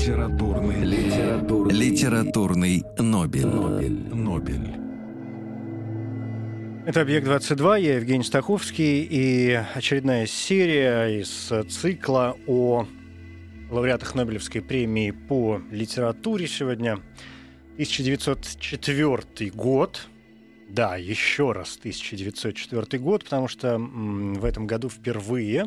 Литературный, 0.00 0.82
Литературный, 0.82 1.74
Литературный 1.74 2.84
Нобель. 2.98 3.46
Нобель. 3.46 3.98
Нобель. 4.14 4.74
Это 6.86 7.02
«Объект-22», 7.02 7.80
я 7.82 7.96
Евгений 7.96 8.24
Стаховский, 8.24 9.02
и 9.02 9.62
очередная 9.74 10.24
серия 10.24 11.20
из 11.20 11.52
цикла 11.68 12.34
о 12.46 12.86
лауреатах 13.70 14.14
Нобелевской 14.14 14.62
премии 14.62 15.10
по 15.10 15.60
литературе 15.70 16.46
сегодня. 16.46 16.94
1904 17.74 19.50
год. 19.50 20.08
Да, 20.70 20.96
еще 20.96 21.52
раз 21.52 21.76
1904 21.76 23.02
год, 23.02 23.24
потому 23.24 23.48
что 23.48 23.76
в 23.76 24.46
этом 24.46 24.66
году 24.66 24.88
впервые, 24.88 25.66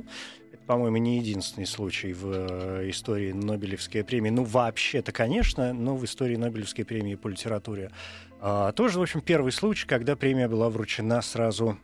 по-моему, 0.66 0.98
не 0.98 1.17
единственный 1.17 1.66
случай 1.66 2.13
в 2.13 2.26
э, 2.31 2.90
истории 2.90 3.31
Нобелевской 3.31 4.04
премии, 4.04 4.30
ну, 4.30 4.44
вообще-то, 4.44 5.12
конечно, 5.12 5.73
но 5.73 5.95
в 5.95 6.05
истории 6.05 6.35
Нобелевской 6.35 6.85
премии 6.85 7.16
по 7.16 7.27
литературе. 7.27 7.91
А, 8.40 8.71
тоже, 8.71 8.99
в 8.99 9.02
общем, 9.02 9.21
первый 9.21 9.52
случай, 9.52 9.87
когда 9.87 10.15
премия 10.15 10.48
была 10.48 10.70
вручена 10.70 11.21
сразу 11.21 11.77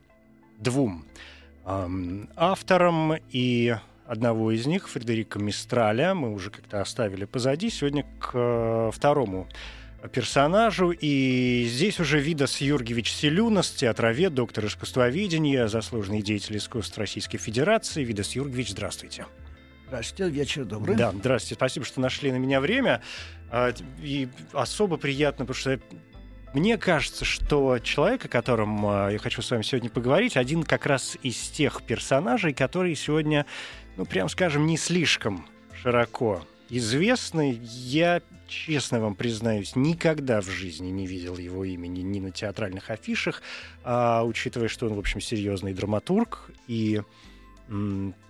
двум 0.58 1.06
ам, 1.66 2.30
авторам, 2.36 3.14
и 3.32 3.76
одного 4.06 4.52
из 4.52 4.66
них, 4.66 4.90
Фредерика 4.90 5.40
Мистраля, 5.40 6.16
мы 6.16 6.34
уже 6.34 6.50
как-то 6.50 6.82
оставили 6.82 7.26
позади, 7.26 7.70
сегодня 7.70 8.06
к 8.20 8.32
э, 8.34 8.92
второму 8.94 9.48
персонажу. 10.08 10.92
И 10.92 11.66
здесь 11.68 12.00
уже 12.00 12.20
Видас 12.20 12.62
Юргевич 12.62 13.12
Селюнас, 13.12 13.72
театровед, 13.72 14.34
доктор 14.34 14.66
искусствоведения, 14.66 15.68
заслуженный 15.68 16.22
деятель 16.22 16.58
искусств 16.58 16.98
Российской 16.98 17.38
Федерации. 17.38 18.04
Видас 18.04 18.36
Юргевич, 18.36 18.70
здравствуйте. 18.70 19.26
Здравствуйте, 19.88 20.32
вечер 20.32 20.66
добрый. 20.66 20.96
Да, 20.96 21.12
здравствуйте. 21.12 21.56
Спасибо, 21.56 21.86
что 21.86 22.00
нашли 22.00 22.32
на 22.32 22.38
меня 22.38 22.62
время. 22.62 23.02
А, 23.50 23.74
И 24.02 24.30
особо 24.54 24.98
приятно, 24.98 25.46
потому 25.46 25.60
что 25.60 25.80
мне 26.54 26.78
кажется, 26.78 27.26
что 27.26 27.80
человек, 27.80 28.26
о 28.26 28.28
котором 28.28 28.86
а, 28.86 29.10
я 29.10 29.18
хочу 29.18 29.42
с 29.42 29.52
вами 29.52 29.64
сегодня 29.64 29.90
поговорить, 29.90 30.38
один 30.38 30.64
как 30.64 30.86
раз 30.86 31.18
из 31.24 31.36
тех 31.50 31.82
персонажей, 31.84 32.54
которые 32.54 32.96
сегодня, 32.96 33.46
ну, 33.98 34.06
прям 34.06 34.30
скажем, 34.30 34.66
не 34.66 34.78
слишком 34.78 35.48
широко 35.82 36.44
известны. 36.70 37.60
Я, 37.64 38.22
честно 38.48 39.00
вам 39.00 39.16
признаюсь, 39.16 39.76
никогда 39.76 40.42
в 40.42 40.50
жизни 40.50 40.90
не 40.90 41.08
видел 41.08 41.38
его 41.38 41.66
имени 41.66 42.02
ни 42.02 42.20
на 42.20 42.32
театральных 42.32 42.90
афишах, 42.90 43.42
а, 43.84 44.24
учитывая, 44.24 44.68
что 44.68 44.88
он, 44.88 44.94
в 44.94 45.00
общем, 45.00 45.22
серьезный 45.22 45.74
драматург 45.74 46.52
и 46.68 47.02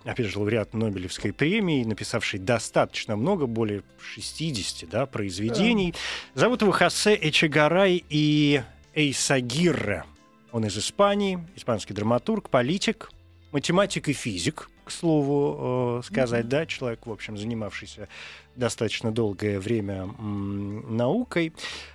опять 0.04 0.26
же, 0.26 0.38
лауреат 0.38 0.74
Нобелевской 0.74 1.32
премии, 1.32 1.84
написавший 1.84 2.38
достаточно 2.38 3.16
много, 3.16 3.46
более 3.46 3.82
60 4.14 4.88
да, 4.88 5.06
произведений. 5.06 5.94
Зовут 6.34 6.62
его 6.62 6.72
Хосе 6.72 7.18
Эчегарай 7.20 8.04
и 8.08 8.62
Эйсагирре. 8.94 10.04
Он 10.52 10.66
из 10.66 10.76
Испании, 10.76 11.38
испанский 11.56 11.94
драматург, 11.94 12.50
политик, 12.50 13.10
математик 13.52 14.08
и 14.08 14.12
физик, 14.12 14.68
к 14.90 14.92
слову 14.92 16.00
э, 16.00 16.02
сказать, 16.04 16.48
да, 16.48 16.66
человек, 16.66 17.06
в 17.06 17.12
общем, 17.12 17.36
занимавшийся 17.36 18.08
достаточно 18.56 19.12
долгое 19.12 19.60
время 19.60 20.06
наукой. 20.18 21.52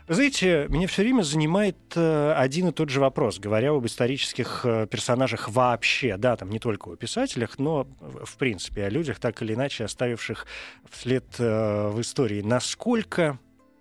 Вы 0.08 0.16
знаете, 0.16 0.68
меня 0.70 0.88
все 0.88 1.02
время 1.02 1.24
занимает 1.24 1.76
э, 1.96 2.34
один 2.38 2.70
и 2.70 2.72
тот 2.72 2.90
же 2.90 3.02
вопрос, 3.02 3.38
говоря 3.38 3.72
об 3.72 3.86
исторических 3.86 4.62
э, 4.64 4.88
персонажах 4.88 5.50
вообще, 5.50 6.16
да, 6.16 6.38
там 6.38 6.50
не 6.50 6.60
только 6.60 6.90
о 6.90 6.96
писателях, 6.96 7.60
но 7.60 7.86
в 8.00 8.38
принципе 8.38 8.86
о 8.86 8.90
людях, 8.90 9.20
так 9.20 9.42
или 9.42 9.54
иначе 9.54 9.84
оставивших 9.84 10.48
вслед 10.90 11.26
в 11.38 11.98
истории. 12.00 12.42
Насколько 12.42 13.38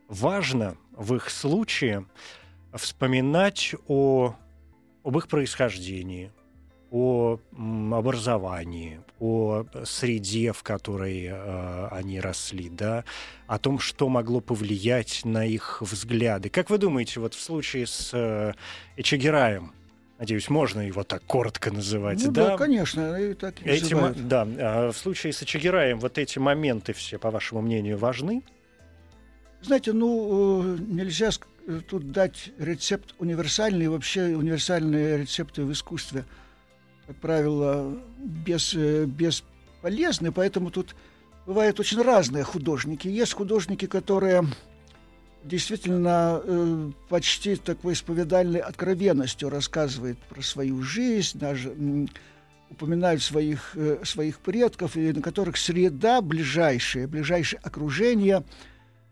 важно 0.08 0.76
в 0.90 1.14
их 1.14 1.30
случае 1.30 2.06
вспоминать 2.74 3.74
о, 3.86 4.34
об 5.04 5.16
их 5.16 5.28
происхождении, 5.28 6.32
о 6.90 7.38
образовании, 7.92 9.00
о 9.20 9.64
среде, 9.84 10.52
в 10.52 10.62
которой 10.62 11.26
э, 11.30 11.88
они 11.90 12.20
росли, 12.20 12.68
да, 12.68 13.04
о 13.46 13.58
том, 13.58 13.78
что 13.78 14.08
могло 14.08 14.40
повлиять 14.40 15.22
на 15.24 15.46
их 15.46 15.80
взгляды. 15.82 16.48
Как 16.50 16.68
вы 16.70 16.78
думаете, 16.78 17.20
вот 17.20 17.34
в 17.34 17.40
случае 17.40 17.86
с 17.86 18.10
э, 18.12 18.54
Эчегираем, 18.96 19.72
надеюсь, 20.18 20.48
можно 20.48 20.80
его 20.80 21.04
так 21.04 21.22
коротко 21.24 21.70
называть, 21.70 22.24
Ну 22.24 22.32
да? 22.32 22.50
да, 22.50 22.56
конечно, 22.56 23.16
и 23.16 23.34
так 23.34 23.60
и 23.64 23.68
Эти, 23.68 23.94
называют. 23.94 24.28
да, 24.28 24.42
а 24.58 24.92
в 24.92 24.96
случае 24.96 25.32
с 25.32 25.42
Эчегираем 25.42 26.00
вот 26.00 26.18
эти 26.18 26.38
моменты 26.38 26.92
все, 26.92 27.18
по 27.18 27.30
вашему 27.30 27.62
мнению, 27.62 27.98
важны? 27.98 28.42
Знаете, 29.62 29.92
ну, 29.92 30.74
э, 30.74 30.78
нельзя 30.88 31.30
э, 31.66 31.80
тут 31.88 32.10
дать 32.12 32.50
рецепт 32.58 33.14
универсальный, 33.18 33.88
вообще 33.88 34.36
универсальные 34.36 35.18
рецепты 35.18 35.62
в 35.62 35.72
искусстве, 35.72 36.24
как 37.06 37.16
правило, 37.16 37.96
без, 38.18 38.74
э, 38.74 39.04
бесполезны, 39.04 40.32
поэтому 40.32 40.70
тут 40.70 40.94
бывают 41.46 41.80
очень 41.80 42.00
разные 42.00 42.44
художники. 42.44 43.08
Есть 43.08 43.34
художники, 43.34 43.86
которые 43.86 44.44
действительно 45.44 46.40
э, 46.42 46.90
почти 47.08 47.56
такой 47.56 47.92
исповедальной 47.92 48.60
откровенностью 48.60 49.50
рассказывают 49.50 50.18
про 50.18 50.42
свою 50.42 50.82
жизнь, 50.82 51.38
даже 51.38 51.74
упоминают 52.70 53.22
своих, 53.22 53.72
э, 53.76 53.98
своих 54.04 54.40
предков, 54.40 54.96
и 54.96 55.12
на 55.12 55.20
которых 55.20 55.56
среда 55.56 56.20
ближайшая, 56.22 57.06
ближайшее 57.06 57.60
окружение 57.62 58.42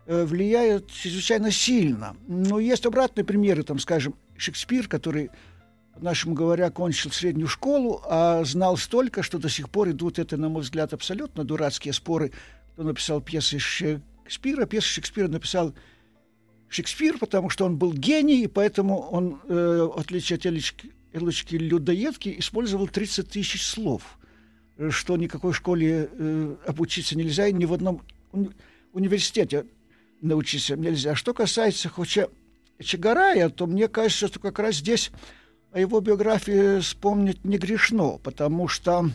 э, 0.07 0.25
влияет 0.25 0.91
чрезвычайно 0.91 1.51
сильно. 1.51 2.17
Но 2.27 2.59
есть 2.59 2.87
обратные 2.87 3.25
примеры, 3.25 3.63
там, 3.63 3.79
скажем, 3.79 4.15
Шекспир, 4.37 4.89
который, 4.89 5.31
по-нашему 5.95 6.35
говоря, 6.35 6.71
кончил 6.71 7.11
среднюю 7.11 7.49
школу, 7.49 8.03
а 8.07 8.45
знал 8.45 8.77
столько, 8.77 9.23
что 9.23 9.39
до 9.39 9.49
сих 9.49 9.69
пор 9.69 9.91
идут, 9.91 10.19
это, 10.19 10.37
на 10.37 10.49
мой 10.49 10.63
взгляд, 10.63 10.93
абсолютно 10.93 11.45
дурацкие 11.45 11.93
споры, 11.93 12.33
кто 12.73 12.83
написал 12.83 13.21
пьесы 13.21 13.59
Шекспира. 13.59 14.67
Пьесы 14.67 14.89
Шекспира 14.89 15.29
написал 15.29 15.75
Шекспир, 16.69 17.19
потому 17.19 17.51
что 17.51 17.67
он 17.67 17.77
был 17.77 17.93
гений, 17.93 18.45
и 18.45 18.47
поэтому 18.47 19.01
он, 19.01 19.41
э, 19.49 19.89
в 19.95 19.99
отличие 19.99 20.39
от 20.39 20.47
Элочки, 20.47 20.93
Элочки 21.13 21.57
Людоедки, 21.57 22.35
использовал 22.39 22.89
30 22.89 23.29
тысяч 23.29 23.63
слов, 23.67 24.19
э, 24.79 24.89
что 24.91 25.19
никакой 25.19 25.53
школе 25.53 26.09
э, 26.11 26.57
обучиться 26.67 27.17
нельзя, 27.17 27.47
и 27.47 27.53
ни 27.53 27.67
в 27.67 27.75
одном 27.75 28.01
уни- 28.33 28.55
университете 28.95 29.67
научиться 30.23 30.77
нельзя. 30.77 31.15
Что 31.15 31.35
касается 31.35 31.91
Хоча 31.91 32.29
Чагарая, 32.83 33.51
то 33.51 33.67
мне 33.67 33.89
кажется, 33.89 34.29
что 34.29 34.41
как 34.41 34.59
раз 34.59 34.77
здесь 34.77 35.11
о 35.73 35.81
его 35.81 36.01
биографии 36.01 36.81
вспомнить 36.81 37.45
не 37.45 37.57
грешно, 37.57 38.19
потому 38.23 38.69
что 38.69 39.11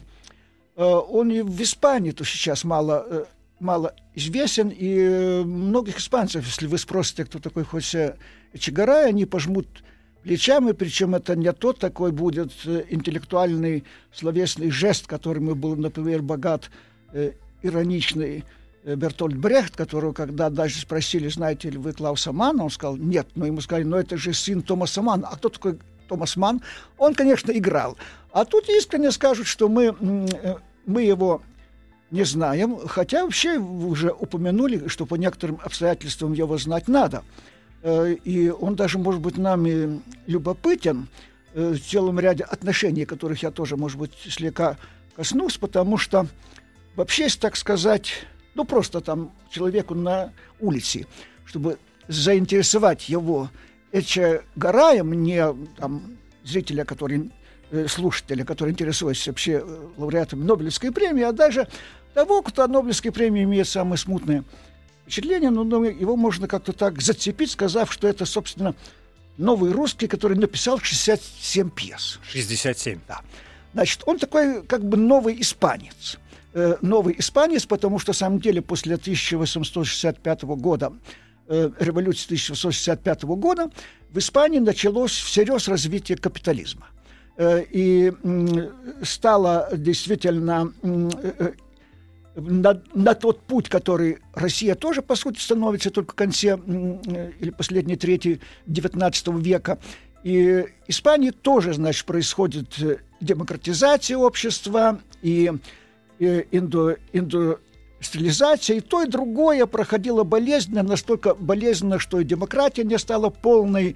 э, 0.75 0.83
он 0.83 1.31
и 1.31 1.41
в 1.41 1.61
Испании 1.61 2.11
то 2.11 2.23
сейчас 2.25 2.63
мало, 2.63 3.05
э, 3.07 3.25
мало 3.59 3.93
известен, 4.15 4.69
и 4.69 5.43
многих 5.45 5.99
испанцев, 5.99 6.45
если 6.45 6.65
вы 6.65 6.77
спросите, 6.77 7.25
кто 7.25 7.39
такой 7.39 7.63
Хосе 7.63 8.17
Чагарай, 8.57 9.09
они 9.09 9.25
пожмут 9.25 9.67
плечами, 10.23 10.71
причем 10.71 11.13
это 11.13 11.35
не 11.35 11.51
тот 11.53 11.77
такой 11.77 12.11
будет 12.11 12.51
э, 12.65 12.85
интеллектуальный 12.89 13.83
словесный 14.11 14.71
жест, 14.71 15.05
которым 15.05 15.53
был, 15.59 15.75
например, 15.75 16.23
богат, 16.23 16.71
э, 17.13 17.33
ироничный 17.61 18.45
э, 18.83 18.95
Бертольд 18.95 19.37
Брехт, 19.37 19.75
которого, 19.75 20.11
когда 20.11 20.49
даже 20.49 20.79
спросили, 20.79 21.27
знаете 21.27 21.69
ли 21.69 21.77
вы 21.77 21.93
Клауса 21.93 22.31
Манна, 22.31 22.63
он 22.63 22.71
сказал, 22.71 22.97
нет, 22.97 23.27
но 23.35 23.45
ему 23.45 23.61
сказали, 23.61 23.83
ну 23.83 23.97
это 23.97 24.17
же 24.17 24.33
сын 24.33 24.63
Томаса 24.63 25.03
Манна. 25.03 25.27
А 25.27 25.35
кто 25.35 25.49
такой 25.49 25.77
Томас 26.07 26.35
Ман? 26.37 26.61
Он, 26.97 27.13
конечно, 27.13 27.51
играл. 27.51 27.97
А 28.31 28.45
тут 28.45 28.69
искренне 28.69 29.11
скажут, 29.11 29.47
что 29.47 29.69
мы, 29.69 29.95
э, 29.99 30.55
мы 30.85 31.03
его 31.03 31.41
не 32.11 32.23
знаем, 32.23 32.77
хотя 32.87 33.23
вообще 33.23 33.57
уже 33.57 34.11
упомянули, 34.11 34.87
что 34.87 35.05
по 35.05 35.15
некоторым 35.15 35.59
обстоятельствам 35.63 36.33
его 36.33 36.57
знать 36.57 36.87
надо. 36.87 37.23
Э, 37.83 38.15
И 38.23 38.49
он 38.49 38.75
даже, 38.75 38.97
может 38.97 39.21
быть, 39.21 39.37
нами 39.37 40.01
любопытен 40.25 41.07
э, 41.53 41.71
в 41.71 41.79
целом 41.79 42.19
ряде 42.19 42.43
отношений, 42.43 43.05
которых 43.05 43.43
я 43.43 43.51
тоже, 43.51 43.75
может 43.75 43.97
быть, 43.97 44.11
слегка 44.29 44.77
коснусь, 45.15 45.57
потому 45.57 45.97
что 45.97 46.27
вообще, 46.95 47.27
так 47.29 47.55
сказать, 47.55 48.13
ну 48.55 48.65
просто 48.65 49.01
там 49.01 49.31
человеку 49.49 49.95
на 49.95 50.31
улице, 50.59 51.05
чтобы 51.45 51.77
заинтересовать 52.07 53.09
его 53.09 53.49
Эчегараем, 53.99 55.13
не 55.13 55.43
там, 55.77 56.17
зрителя, 56.43 56.85
который 56.85 57.31
э, 57.71 57.87
слушателя, 57.87 58.45
который 58.45 58.71
интересуется 58.71 59.31
вообще 59.31 59.61
э, 59.63 59.87
лауреатом 59.97 60.45
Нобелевской 60.45 60.91
премии, 60.91 61.23
а 61.23 61.31
даже 61.31 61.67
того, 62.13 62.41
кто 62.41 62.63
о 62.63 62.67
Нобелевской 62.67 63.11
премии 63.11 63.43
имеет 63.43 63.67
самые 63.67 63.97
смутные 63.97 64.43
впечатления, 65.03 65.49
но, 65.49 65.63
но 65.63 65.85
его 65.85 66.15
можно 66.15 66.47
как-то 66.47 66.73
так 66.73 67.01
зацепить, 67.01 67.51
сказав, 67.51 67.91
что 67.91 68.07
это, 68.07 68.25
собственно, 68.25 68.75
новый 69.37 69.71
русский, 69.71 70.07
который 70.07 70.37
написал 70.37 70.79
67 70.79 71.69
пьес. 71.69 72.19
67. 72.29 72.99
Да. 73.07 73.21
Значит, 73.73 74.01
он 74.05 74.17
такой 74.17 74.63
как 74.63 74.83
бы 74.83 74.97
новый 74.97 75.39
испанец. 75.39 76.17
Э, 76.53 76.77
новый 76.81 77.15
испанец, 77.19 77.65
потому 77.65 77.99
что, 77.99 78.09
на 78.09 78.15
самом 78.15 78.39
деле, 78.39 78.61
после 78.61 78.95
1865 78.95 80.43
года 80.43 80.91
э, 81.47 81.71
революции 81.79 82.25
1865 82.25 83.23
года 83.23 83.69
в 84.09 84.17
Испании 84.17 84.59
началось 84.59 85.11
всерьез 85.11 85.67
развитие 85.67 86.17
капитализма. 86.17 86.87
Э, 87.37 87.63
и 87.69 88.11
стало 89.03 89.69
действительно 89.73 90.73
на, 92.35 92.81
на 92.93 93.13
тот 93.15 93.41
путь, 93.41 93.69
который 93.69 94.19
Россия 94.33 94.75
тоже, 94.75 95.01
по 95.01 95.15
сути, 95.15 95.39
становится 95.39 95.89
только 95.89 96.11
в 96.11 96.15
конце 96.15 96.57
или 96.57 97.49
последней 97.49 97.95
трети 97.95 98.39
XIX 98.67 99.41
века. 99.41 99.79
И 100.23 100.65
Испании 100.87 101.31
тоже, 101.31 101.73
значит, 101.73 102.05
происходит 102.05 102.75
демократизация 103.21 104.17
общества 104.17 104.99
и, 105.21 105.51
и 106.19 106.47
инду, 106.51 106.97
индустриализация. 107.97 108.77
И 108.77 108.79
то, 108.81 109.03
и 109.03 109.07
другое 109.07 109.65
проходило 109.65 110.23
болезненно, 110.23 110.83
настолько 110.83 111.33
болезненно, 111.35 111.99
что 111.99 112.19
и 112.19 112.23
демократия 112.23 112.83
не 112.83 112.97
стала 112.97 113.29
полной, 113.29 113.95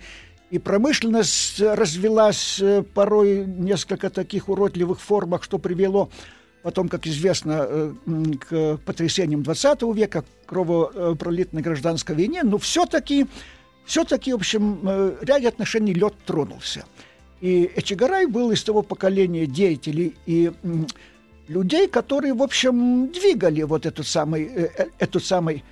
и 0.49 0.59
промышленность 0.59 1.61
развелась 1.61 2.59
э, 2.61 2.83
порой 2.83 3.43
в 3.43 3.61
несколько 3.61 4.09
таких 4.09 4.49
уродливых 4.49 4.99
формах, 4.99 5.43
что 5.43 5.59
привело 5.59 6.09
потом, 6.61 6.89
как 6.89 7.07
известно, 7.07 7.65
э, 7.65 7.93
к 8.49 8.77
потрясениям 8.85 9.41
XX 9.41 9.93
века, 9.93 10.23
к 10.23 10.49
кровопролитной 10.49 11.61
гражданской 11.61 12.15
войне, 12.15 12.41
но 12.43 12.57
все-таки, 12.57 13.27
все-таки, 13.85 14.33
в 14.33 14.37
общем, 14.37 14.81
э, 14.83 15.15
ряде 15.21 15.47
отношений 15.47 15.93
лед 15.93 16.13
тронулся. 16.25 16.83
И 17.39 17.71
Эчигарай 17.75 18.27
был 18.27 18.51
из 18.51 18.61
того 18.63 18.83
поколения 18.83 19.47
деятелей 19.47 20.15
и 20.25 20.51
людей, 21.51 21.87
которые, 21.87 22.33
в 22.33 22.41
общем, 22.41 23.11
двигали 23.11 23.63
вот 23.63 23.85
этот 23.85 24.07
самый, 24.07 24.45
э, 24.45 24.87
этот 24.99 25.23
самый 25.23 25.63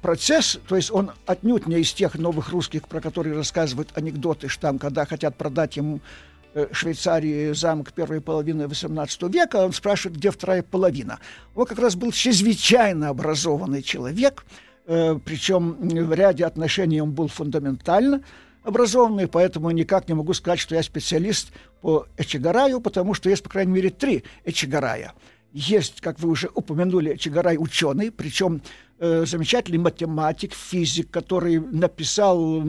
процесс, 0.00 0.60
то 0.68 0.76
есть 0.76 0.92
он 0.92 1.10
отнюдь 1.26 1.66
не 1.66 1.80
из 1.80 1.92
тех 1.92 2.14
новых 2.14 2.50
русских, 2.50 2.86
про 2.86 3.00
которые 3.00 3.34
рассказывают 3.34 3.88
анекдоты, 3.94 4.46
что 4.46 4.62
там, 4.62 4.78
когда 4.78 5.04
хотят 5.06 5.34
продать 5.34 5.76
ему 5.76 6.00
Э, 6.56 6.68
Швейцарии 6.72 7.52
замок 7.52 7.92
первой 7.92 8.22
половины 8.22 8.62
XVIII 8.62 9.30
века, 9.30 9.56
он 9.56 9.74
спрашивает, 9.74 10.16
где 10.16 10.30
вторая 10.30 10.62
половина. 10.62 11.18
Он 11.54 11.66
как 11.66 11.78
раз 11.78 11.96
был 11.96 12.12
чрезвычайно 12.12 13.10
образованный 13.10 13.82
человек, 13.82 14.46
э, 14.86 15.18
причем 15.22 15.76
в 15.78 16.14
ряде 16.14 16.46
отношений 16.46 17.02
он 17.02 17.12
был 17.12 17.28
фундаментально 17.28 18.22
образованный, 18.66 19.28
поэтому 19.28 19.70
никак 19.70 20.08
не 20.08 20.14
могу 20.14 20.34
сказать, 20.34 20.58
что 20.58 20.74
я 20.74 20.82
специалист 20.82 21.52
по 21.80 22.06
Эчегараю, 22.18 22.80
потому 22.80 23.14
что 23.14 23.30
есть, 23.30 23.42
по 23.42 23.48
крайней 23.48 23.72
мере, 23.72 23.90
три 23.90 24.24
Эчегарая. 24.44 25.12
Есть, 25.52 26.00
как 26.00 26.18
вы 26.18 26.28
уже 26.28 26.50
упомянули, 26.52 27.14
Эчегарай 27.14 27.56
ученый, 27.58 28.10
причем 28.10 28.60
э, 28.98 29.24
замечательный 29.24 29.78
математик, 29.78 30.52
физик, 30.52 31.10
который 31.10 31.60
написал 31.60 32.62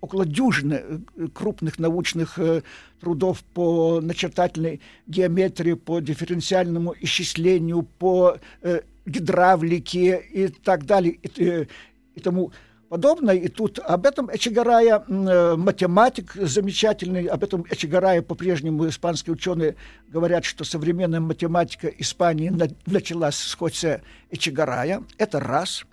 около 0.00 0.26
дюжины 0.26 0.82
э, 0.82 1.28
крупных 1.32 1.78
научных 1.78 2.38
э, 2.38 2.62
трудов 3.00 3.42
по 3.42 4.00
начертательной 4.00 4.80
геометрии, 5.06 5.74
по 5.74 6.00
дифференциальному 6.00 6.94
исчислению, 7.00 7.82
по 7.82 8.36
э, 8.62 8.80
гидравлике 9.06 10.22
и 10.30 10.48
так 10.48 10.84
далее 10.84 11.18
и, 11.22 11.66
и 12.14 12.20
тому 12.20 12.44
подобное. 12.46 12.67
И 12.90 13.48
тут 13.48 13.78
об 13.80 14.06
этом 14.06 14.34
Эчегарая, 14.34 15.04
математик 15.56 16.32
замечательный, 16.34 17.26
об 17.26 17.44
этом 17.44 17.64
Эчегарая 17.70 18.22
по-прежнему 18.22 18.88
испанские 18.88 19.34
ученые 19.34 19.76
говорят, 20.08 20.44
что 20.44 20.64
современная 20.64 21.20
математика 21.20 21.88
Испании 21.88 22.52
началась 22.86 23.36
с 23.36 23.54
Хосе 23.54 24.02
Эчегарая. 24.30 25.02
Это 25.18 25.38
раз. 25.38 25.84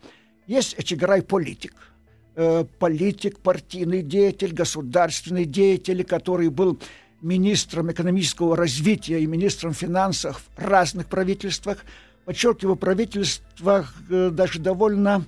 Есть 0.48 0.76
Эчегарай 0.78 1.22
политик– 1.22 1.74
Э, 2.38 2.66
политик, 2.80 3.40
партийный 3.40 4.02
деятель, 4.02 4.54
государственный 4.54 5.46
деятель, 5.46 6.04
который 6.04 6.50
был 6.50 6.78
министром 7.22 7.94
экономического 7.94 8.58
развития 8.58 9.22
и 9.22 9.26
министром 9.26 9.74
финансов 9.74 10.44
в 10.58 10.62
разных 10.62 11.08
правительствах. 11.08 11.86
Подчеркиваю, 12.26 12.76
правительствах 12.76 13.94
э, 14.10 14.32
даже 14.34 14.60
довольно 14.60 15.24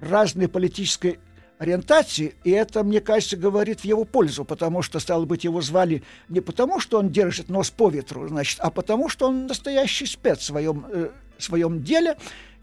разной 0.00 0.48
политической 0.48 1.18
ориентации, 1.58 2.34
и 2.44 2.50
это, 2.50 2.82
мне 2.82 3.00
кажется, 3.00 3.36
говорит 3.36 3.80
в 3.80 3.84
его 3.84 4.04
пользу, 4.04 4.44
потому 4.44 4.82
что, 4.82 4.98
стало 4.98 5.24
быть, 5.24 5.44
его 5.44 5.60
звали 5.60 6.02
не 6.28 6.40
потому, 6.40 6.80
что 6.80 6.98
он 6.98 7.10
держит 7.10 7.48
нос 7.48 7.70
по 7.70 7.88
ветру, 7.88 8.28
значит, 8.28 8.58
а 8.60 8.70
потому, 8.70 9.08
что 9.08 9.28
он 9.28 9.46
настоящий 9.46 10.06
спец 10.06 10.40
в 10.40 10.44
своем, 10.44 10.84
э, 10.90 11.10
своем 11.38 11.82
деле, 11.82 12.16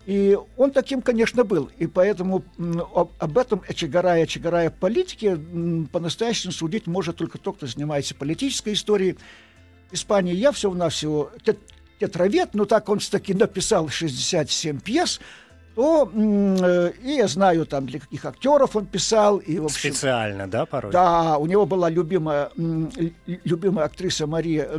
и 0.06 0.38
он 0.58 0.72
таким, 0.72 1.02
конечно, 1.02 1.44
был. 1.44 1.70
И 1.78 1.86
поэтому 1.86 2.44
об 2.96 3.38
этом 3.38 3.62
Эчегарая, 3.68 4.26
Эчегарая 4.26 4.72
политики 4.72 5.38
по-настоящему 5.92 6.52
судить 6.52 6.88
может 6.88 7.18
только 7.18 7.38
тот, 7.38 7.58
кто 7.58 7.68
занимается 7.68 8.16
политической 8.16 8.74
историей 8.74 9.18
Испании. 9.92 10.34
Я 10.34 10.52
всего-навсего 10.52 11.32
тетравет, 12.00 12.56
но 12.56 12.66
так 12.66 12.90
он 12.90 13.00
таки 13.00 13.34
написал 13.34 13.90
67 13.90 14.80
пьес, 14.80 15.22
то 15.76 16.12
э, 16.14 16.92
и 17.04 17.12
я 17.14 17.28
знаю 17.28 17.66
там 17.66 17.86
для 17.86 18.00
каких 18.00 18.26
актеров 18.26 18.76
он 18.76 18.86
писал 18.86 19.38
и 19.38 19.60
в 19.60 19.66
общем, 19.66 19.94
специально, 19.94 20.48
да, 20.48 20.66
порой. 20.66 20.92
Да, 20.92 21.38
у 21.38 21.46
него 21.46 21.66
была 21.66 21.90
любимая 21.90 22.50
любимая 23.26 23.86
актриса 23.86 24.28
Мария 24.28 24.70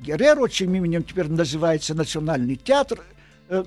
Герреро, 0.00 0.48
чьим 0.48 0.74
именем 0.74 1.02
теперь 1.02 1.28
называется 1.28 1.94
Национальный 1.94 2.56
театр. 2.56 3.00
Э, 3.48 3.64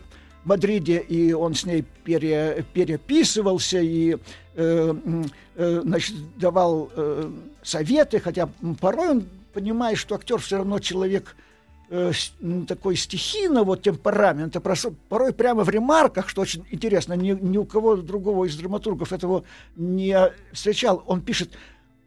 Мадриде, 0.47 0.99
и 0.99 1.33
он 1.33 1.55
с 1.55 1.65
ней 1.65 1.83
пере, 2.05 2.65
переписывался 2.73 3.79
и 3.81 4.15
э, 4.55 4.95
э, 5.55 5.81
значит, 5.83 6.15
давал 6.37 6.89
э, 6.95 7.29
советы, 7.63 8.19
хотя 8.21 8.49
порой 8.79 9.09
он 9.09 9.27
понимает, 9.53 9.97
что 9.97 10.15
актер 10.15 10.37
все 10.37 10.57
равно 10.57 10.79
человек 10.79 11.35
э, 11.89 12.11
такой 12.67 12.95
стихийного 12.95 13.77
темперамента, 13.77 14.61
порой 15.09 15.33
прямо 15.33 15.63
в 15.63 15.69
ремарках, 15.69 16.29
что 16.29 16.41
очень 16.41 16.65
интересно, 16.71 17.13
ни, 17.13 17.31
ни 17.31 17.57
у 17.57 17.65
кого 17.65 17.95
другого 17.97 18.45
из 18.45 18.55
драматургов 18.55 19.13
этого 19.13 19.43
не 19.75 20.31
встречал, 20.51 21.03
он 21.05 21.21
пишет, 21.21 21.57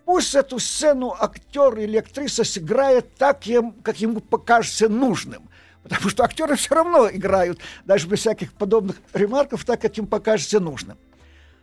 пусть 0.04 0.34
эту 0.34 0.58
сцену 0.58 1.14
актер 1.18 1.78
или 1.78 1.96
актриса 1.96 2.44
сыграет 2.44 3.14
так, 3.14 3.42
как 3.82 4.00
ему 4.00 4.20
покажется 4.20 4.88
нужным. 4.88 5.48
Потому 5.82 6.10
что 6.10 6.24
актеры 6.24 6.56
все 6.56 6.74
равно 6.74 7.08
играют, 7.10 7.58
даже 7.84 8.06
без 8.06 8.20
всяких 8.20 8.52
подобных 8.52 8.96
ремарков, 9.14 9.64
так, 9.64 9.80
как 9.80 9.96
им 9.96 10.06
покажется 10.06 10.60
нужным. 10.60 10.98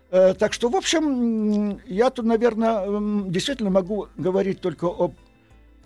Э, 0.09 0.33
так 0.33 0.53
что, 0.53 0.69
в 0.69 0.75
общем, 0.75 1.79
я 1.85 2.09
тут, 2.09 2.25
наверное, 2.25 2.85
действительно 3.29 3.69
могу 3.69 4.07
говорить 4.15 4.61
только 4.61 4.85
о 4.85 5.13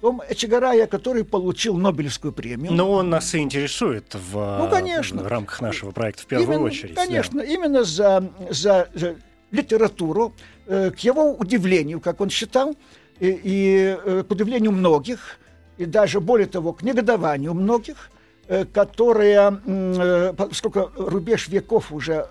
том 0.02 0.22
Эчегарая, 0.30 0.88
который 0.88 1.24
получил 1.24 1.78
Нобелевскую 1.78 2.34
премию. 2.34 2.74
Но 2.74 2.92
он 2.92 3.10
нас 3.10 3.34
и 3.34 3.40
интересует 3.40 4.14
в, 4.14 4.58
ну, 4.60 4.70
конечно. 4.70 5.24
в 5.24 5.28
рамках 5.28 5.62
нашего 5.62 5.92
проекта 5.92 6.24
в 6.24 6.26
первую 6.26 6.48
именно, 6.48 6.64
очередь. 6.66 6.96
Конечно, 6.96 7.40
да. 7.40 7.46
именно 7.46 7.84
за, 7.84 8.32
за, 8.50 8.90
за 8.94 9.16
литературу, 9.52 10.34
э, 10.68 10.92
к 10.92 11.00
его 11.00 11.34
удивлению, 11.34 12.02
как 12.02 12.20
он 12.22 12.30
считал, 12.30 12.76
и, 13.20 13.40
и 13.44 13.98
э, 14.04 14.24
к 14.28 14.32
удивлению 14.32 14.72
многих, 14.72 15.38
и 15.78 15.86
даже 15.86 16.20
более 16.20 16.48
того, 16.48 16.74
к 16.74 16.82
негодованию 16.82 17.54
многих– 17.54 18.10
Э, 18.52 18.66
которая, 18.66 19.62
э, 19.66 20.34
поскольку 20.36 20.92
рубеж 20.98 21.48
веков 21.48 21.94
уже 21.94 22.28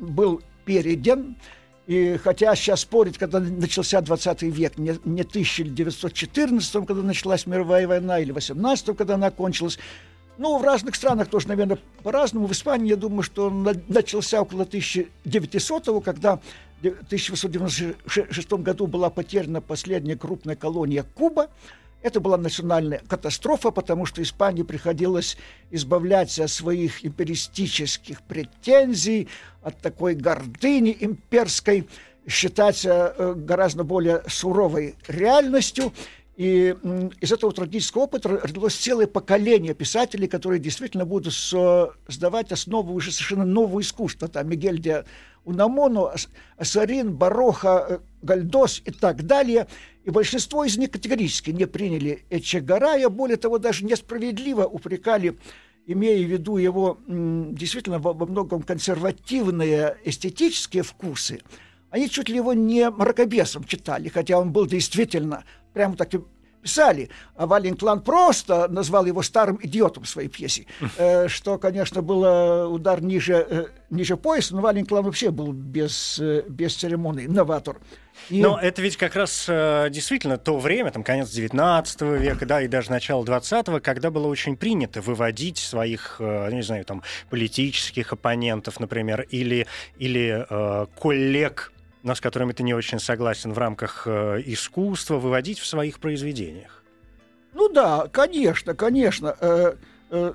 был 0.00 0.42
перейден, 0.64 1.36
и 1.86 2.16
хотя 2.16 2.54
сейчас 2.54 2.80
спорить, 2.80 3.18
когда 3.18 3.40
начался 3.40 4.00
20 4.00 4.42
век, 4.42 4.78
не, 4.78 4.98
не 5.04 5.20
1914, 5.20 6.86
когда 6.86 7.02
началась 7.02 7.46
мировая 7.46 7.86
война, 7.86 8.18
или 8.20 8.32
18 8.32 8.96
когда 8.96 9.14
она 9.14 9.30
кончилась, 9.30 9.78
ну, 10.38 10.58
в 10.58 10.64
разных 10.64 10.96
странах 10.96 11.28
тоже, 11.28 11.48
наверное, 11.48 11.78
по-разному. 12.02 12.46
В 12.46 12.52
Испании, 12.52 12.88
я 12.88 12.96
думаю, 12.96 13.22
что 13.22 13.46
он 13.46 13.68
начался 13.88 14.40
около 14.40 14.62
1900 14.62 16.04
когда 16.04 16.40
в 16.82 17.06
1896 17.06 18.52
году 18.54 18.86
была 18.86 19.10
потеряна 19.10 19.60
последняя 19.60 20.16
крупная 20.16 20.56
колония 20.56 21.04
Куба, 21.14 21.50
Это 22.04 22.20
была 22.20 22.36
национальная 22.36 23.00
катастрофа, 23.08 23.70
потому 23.70 24.04
что 24.04 24.22
Испании 24.22 24.62
приходилось 24.62 25.38
избавляться 25.70 26.44
от 26.44 26.50
своих 26.50 27.02
империалистических 27.02 28.20
претензий, 28.20 29.26
от 29.62 29.80
такой 29.80 30.14
гордыни 30.14 30.94
имперской, 31.00 31.88
считаться 32.28 33.14
э, 33.16 33.32
гораздо 33.34 33.84
более 33.84 34.22
суровой 34.28 34.96
реальностью. 35.08 35.94
И 36.36 36.74
из 37.20 37.32
этого 37.32 37.52
трагического 37.52 38.02
опыта 38.02 38.28
родилось 38.28 38.74
целое 38.74 39.06
поколение 39.06 39.72
писателей, 39.72 40.26
которые 40.26 40.58
действительно 40.58 41.04
будут 41.04 41.32
создавать 41.32 42.50
основу 42.50 42.92
уже 42.92 43.12
совершенно 43.12 43.44
нового 43.44 43.80
искусства. 43.80 44.26
Там 44.26 44.48
Мигель 44.48 44.80
де 44.80 45.04
Унамону, 45.44 46.10
Асарин, 46.56 47.14
Бароха, 47.14 47.86
э, 47.88 47.98
Гальдос 48.22 48.82
и 48.84 48.90
так 48.90 49.24
далее. 49.24 49.68
И 50.04 50.10
большинство 50.10 50.64
из 50.64 50.76
них 50.76 50.90
категорически 50.90 51.50
не 51.50 51.66
приняли 51.66 52.24
Эчегарая. 52.30 53.08
Более 53.10 53.36
того, 53.36 53.58
даже 53.58 53.84
несправедливо 53.84 54.64
упрекали 54.64 55.38
имея 55.86 56.26
в 56.26 56.30
виду 56.30 56.56
его 56.56 56.98
действительно 57.06 57.98
во 57.98 58.14
многом 58.14 58.62
консервативные 58.62 59.98
эстетические 60.04 60.82
вкусы, 60.82 61.40
они 61.90 62.08
чуть 62.08 62.28
ли 62.28 62.36
его 62.36 62.54
не 62.54 62.90
мракобесом 62.90 63.64
читали, 63.64 64.08
хотя 64.08 64.38
он 64.38 64.50
был 64.50 64.66
действительно 64.66 65.44
прямо 65.74 65.96
таким 65.96 66.26
писали, 66.64 67.10
а 67.36 67.46
Валин 67.46 67.76
Клан 67.76 68.00
просто 68.00 68.68
назвал 68.68 69.04
его 69.04 69.22
старым 69.22 69.60
идиотом 69.62 70.04
в 70.04 70.08
своей 70.08 70.28
пьесе, 70.28 70.66
э, 70.96 71.28
что, 71.28 71.58
конечно, 71.58 72.00
было 72.00 72.66
удар 72.66 73.02
ниже, 73.02 73.46
э, 73.48 73.66
ниже 73.90 74.16
пояса, 74.16 74.56
но 74.56 74.62
Валин 74.62 74.86
Клан 74.86 75.04
вообще 75.04 75.30
был 75.30 75.52
без, 75.52 76.18
э, 76.18 76.42
без 76.48 76.74
церемоний, 76.74 77.26
новатор. 77.26 77.76
И... 78.30 78.40
Но 78.40 78.58
это 78.58 78.80
ведь 78.80 78.96
как 78.96 79.16
раз 79.16 79.46
действительно 79.90 80.38
то 80.38 80.58
время, 80.58 80.90
там 80.90 81.02
конец 81.02 81.30
19 81.30 82.00
века, 82.02 82.46
да, 82.46 82.62
и 82.62 82.68
даже 82.68 82.90
начало 82.90 83.24
20-го, 83.24 83.80
когда 83.80 84.10
было 84.10 84.28
очень 84.28 84.56
принято 84.56 85.00
выводить 85.00 85.58
своих, 85.58 86.16
не 86.20 86.62
знаю, 86.62 86.84
там, 86.84 87.02
политических 87.28 88.12
оппонентов, 88.12 88.78
например, 88.78 89.22
или, 89.22 89.66
или 89.98 90.46
э, 90.48 90.86
коллег 90.96 91.73
но 92.04 92.14
с 92.14 92.20
которыми 92.20 92.52
ты 92.52 92.62
не 92.62 92.74
очень 92.74 93.00
согласен 93.00 93.52
в 93.52 93.58
рамках 93.58 94.06
э, 94.06 94.42
искусства, 94.44 95.16
выводить 95.16 95.58
в 95.58 95.66
своих 95.66 95.98
произведениях. 95.98 96.82
Ну 97.54 97.70
да, 97.70 98.08
конечно, 98.12 98.74
конечно. 98.74 99.34
Э, 99.40 99.74
э, 100.10 100.34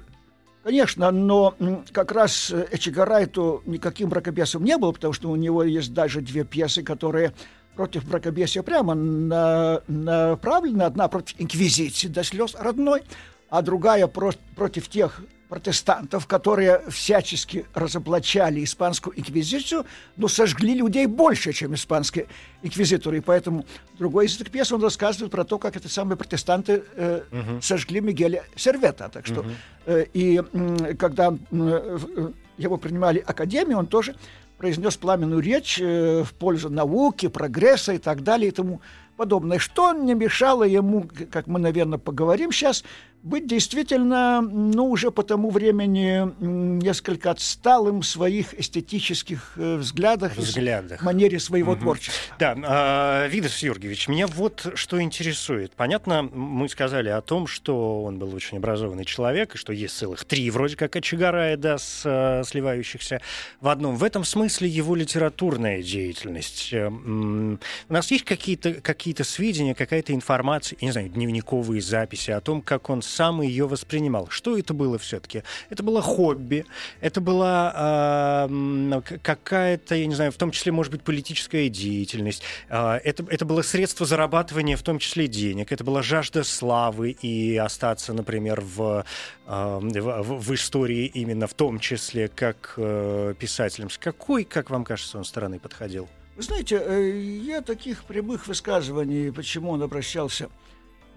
конечно, 0.64 1.12
но 1.12 1.56
как 1.92 2.12
раз 2.12 2.52
Эчигарайту 2.72 3.62
никаким 3.68 4.10
бракобесом 4.10 4.64
не 4.64 4.78
был, 4.78 4.94
потому 4.94 5.14
что 5.14 5.30
у 5.30 5.36
него 5.36 5.64
есть 5.64 5.94
даже 5.94 6.22
две 6.22 6.44
пьесы, 6.44 6.82
которые 6.82 7.34
против 7.76 8.04
бракобесия 8.04 8.64
прямо 8.64 8.96
на, 8.96 9.84
направлены. 9.88 10.82
Одна 10.82 11.08
против 11.08 11.36
инквизиции 11.40 12.08
до 12.08 12.24
слез 12.24 12.56
родной, 12.60 13.04
а 13.50 13.62
другая 13.62 14.08
про, 14.08 14.32
против 14.56 14.90
тех 14.90 15.22
протестантов, 15.50 16.28
которые 16.28 16.84
всячески 16.90 17.66
разоблачали 17.74 18.64
испанскую 18.64 19.20
инквизицию, 19.20 19.86
но 20.16 20.28
сожгли 20.28 20.76
людей 20.76 21.08
больше, 21.08 21.52
чем 21.54 21.74
испанские 21.74 22.28
инквизиторы. 22.62 23.18
И 23.18 23.22
поэтому 23.22 23.66
другой 23.98 24.28
из 24.28 24.36
этих 24.36 24.52
пьес 24.52 24.72
он 24.72 24.84
рассказывает 24.84 25.32
про 25.32 25.44
то, 25.44 25.58
как 25.58 25.76
эти 25.76 25.88
самые 25.88 26.18
протестанты 26.18 26.84
э, 26.96 27.22
угу. 27.32 27.62
сожгли 27.62 28.00
Мигеля 28.00 28.44
Сервета. 28.56 29.10
Так 29.12 29.26
что, 29.26 29.42
угу. 29.42 29.50
э, 29.88 30.06
и 30.14 30.40
э, 30.40 30.94
когда 30.94 31.36
э, 31.52 32.32
его 32.58 32.78
принимали 32.78 33.18
академию, 33.26 33.80
он 33.80 33.88
тоже 33.88 34.16
произнес 34.60 34.98
пламенную 34.98 35.42
речь 35.42 35.80
э, 35.82 36.24
в 36.24 36.34
пользу 36.34 36.70
науки, 36.70 37.28
прогресса 37.28 37.94
и 37.94 37.98
так 37.98 38.24
далее 38.24 38.50
и 38.50 38.52
тому 38.52 38.82
подобное. 39.18 39.58
Что 39.58 39.94
не 39.94 40.14
мешало 40.14 40.64
ему, 40.64 41.10
как 41.32 41.48
мы, 41.48 41.60
наверное, 41.60 41.98
поговорим 41.98 42.52
сейчас, 42.52 42.84
быть 43.24 43.48
действительно, 43.48 44.42
ну, 44.42 44.90
уже 44.90 45.12
по 45.12 45.24
тому 45.24 45.50
времени 45.50 46.34
несколько 46.40 47.32
отсталым 47.32 48.02
в 48.02 48.06
своих 48.06 48.54
эстетических 48.58 49.54
э, 49.58 49.76
взглядах, 49.76 50.38
взглядах. 50.38 51.02
манере 51.02 51.40
своего 51.40 51.74
угу. 51.74 51.82
творчества. 51.82 52.36
Да, 52.40 53.26
э, 53.26 53.30
Видос 53.30 53.60
Юрьевич, 53.60 54.08
меня 54.08 54.28
вот 54.28 54.72
что 54.76 55.02
интересует. 55.02 55.74
Понятно, 55.74 56.24
мы 56.24 56.70
сказали 56.70 57.10
о 57.10 57.22
том, 57.22 57.48
что 57.48 58.04
он 58.04 58.20
был 58.20 58.34
очень 58.34 58.58
образованный 58.58 59.06
человек, 59.06 59.56
и 59.56 59.58
что 59.58 59.74
есть 59.74 59.98
целых 59.98 60.24
три 60.24 60.50
вроде 60.50 60.76
как 60.76 60.96
Очагарая, 60.96 61.58
да, 61.58 61.78
с, 61.78 62.04
э, 62.06 62.44
сливающихся 62.46 63.22
в 63.60 63.68
одном. 63.68 63.98
В 63.98 64.04
этом 64.04 64.24
смысле 64.24 64.70
его 64.70 64.96
литературная 64.96 65.84
деятельность. 65.84 66.70
Э, 66.72 66.88
у 66.88 67.94
нас 67.94 68.12
есть 68.12 68.24
какие-то 68.24 68.76
какие 68.76 69.10
сведения, 69.24 69.76
какая-то 69.76 70.14
информация, 70.14 70.78
я 70.80 70.88
не 70.88 70.92
знаю, 70.92 71.10
дневниковые 71.10 71.82
записи 71.82 72.32
о 72.32 72.40
том, 72.40 72.62
как 72.62 72.90
он 72.90 73.02
сам 73.10 73.42
ее 73.42 73.68
воспринимал. 73.68 74.30
Что 74.30 74.58
это 74.58 74.74
было 74.74 74.98
все-таки? 74.98 75.44
Это 75.70 75.84
было 75.84 76.02
хобби, 76.02 76.66
это 77.02 77.22
была 77.22 78.48
э, 78.50 79.02
какая-то, 79.22 79.96
я 79.96 80.06
не 80.06 80.16
знаю, 80.16 80.32
в 80.32 80.38
том 80.38 80.52
числе, 80.52 80.72
может 80.72 80.92
быть, 80.92 81.02
политическая 81.02 81.70
деятельность, 81.70 82.44
э, 82.70 83.00
это, 83.04 83.26
это 83.30 83.46
было 83.46 83.62
средство 83.62 84.06
зарабатывания, 84.06 84.78
в 84.78 84.84
том 84.84 85.00
числе 85.00 85.28
денег, 85.28 85.72
это 85.72 85.84
была 85.84 86.02
жажда 86.02 86.44
славы 86.44 87.12
и 87.12 87.58
остаться, 87.58 88.14
например, 88.14 88.62
в, 88.62 89.06
э, 89.48 89.80
в, 89.82 90.40
в 90.40 90.54
истории 90.54 91.06
именно 91.06 91.48
в 91.48 91.54
том 91.54 91.80
числе 91.80 92.28
как 92.28 92.74
э, 92.78 93.34
писателем. 93.38 93.90
С 93.90 93.98
какой, 93.98 94.44
как 94.44 94.70
вам 94.70 94.86
кажется, 94.86 95.18
он 95.18 95.24
стороны 95.24 95.60
подходил? 95.60 96.08
Вы 96.36 96.44
знаете, 96.44 96.82
э, 96.82 97.20
я 97.44 97.62
таких 97.62 98.06
прямых 98.06 98.48
высказываний, 98.48 99.30
почему 99.32 99.72
он 99.72 99.82
обращался 99.82 100.50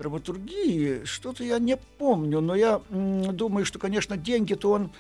драматургии, 0.02 1.04
что-то 1.04 1.44
я 1.44 1.59
не 1.59 1.76
помню, 1.76 2.40
но 2.40 2.54
я 2.54 2.80
думаю, 2.90 3.64
что, 3.64 3.78
конечно, 3.78 4.16
деньги-то 4.16 4.71
он 4.73 4.90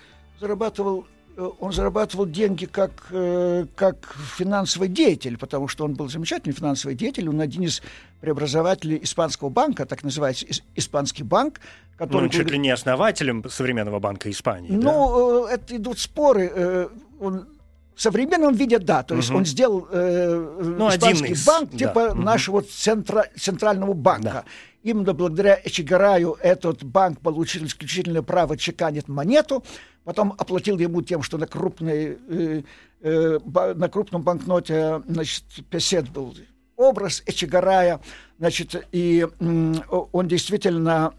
зарабатывал 0.40 1.06
э, 1.36 1.50
он 1.60 1.72
зарабатывал 1.72 2.26
деньги 2.26 2.66
как, 2.66 3.06
э, 3.10 3.66
как 3.74 4.14
финансовый 4.36 4.88
деятель, 4.88 5.36
потому 5.36 5.68
что 5.68 5.84
он 5.84 5.94
был 5.94 6.08
замечательный 6.08 6.52
финансовый 6.52 6.94
деятель, 6.94 7.28
он 7.28 7.40
один 7.40 7.64
из 7.64 7.82
преобразователей 8.20 9.00
Испанского 9.02 9.48
банка, 9.48 9.86
так 9.86 10.04
называется 10.04 10.46
Испанский 10.76 11.24
банк, 11.24 11.60
который... 11.96 12.24
Ну, 12.24 12.28
чуть 12.28 12.50
ли 12.50 12.58
не 12.58 12.70
основателем 12.70 13.44
современного 13.48 13.98
банка 13.98 14.30
Испании. 14.30 14.70
Ну, 14.70 15.46
да? 15.46 15.54
это 15.54 15.76
идут 15.76 15.98
споры. 15.98 16.88
Он 17.20 17.46
в 17.94 18.00
современном 18.00 18.54
виде, 18.54 18.78
да, 18.78 19.02
то 19.02 19.14
есть 19.14 19.30
угу. 19.30 19.38
он 19.38 19.46
сделал 19.46 19.86
э, 19.90 20.58
ну, 20.78 20.88
испанский 20.88 21.32
из, 21.32 21.44
банк 21.44 21.70
типа 21.70 22.08
да. 22.08 22.14
нашего 22.14 22.62
центра, 22.62 23.26
центрального 23.36 23.92
банка. 23.92 24.22
Да. 24.32 24.44
Именно 24.82 25.14
благодаря 25.14 25.60
Эчигараю 25.62 26.36
этот 26.40 26.82
банк 26.82 27.20
получил 27.20 27.64
исключительное 27.64 28.22
право 28.22 28.56
чеканить 28.56 29.08
монету, 29.08 29.64
потом 30.04 30.34
оплатил 30.38 30.78
ему 30.78 31.02
тем, 31.02 31.22
что 31.22 31.38
на, 31.38 31.46
крупной, 31.46 32.18
э, 32.28 32.62
э, 33.00 33.38
на 33.74 33.88
крупном 33.88 34.22
банкноте 34.22 35.02
значит, 35.06 35.44
песет 35.70 36.08
был 36.08 36.34
образ 36.76 37.22
Эчигарая, 37.26 38.00
значит, 38.38 38.86
и 38.92 39.26
он 39.40 40.28
действительно 40.28 41.14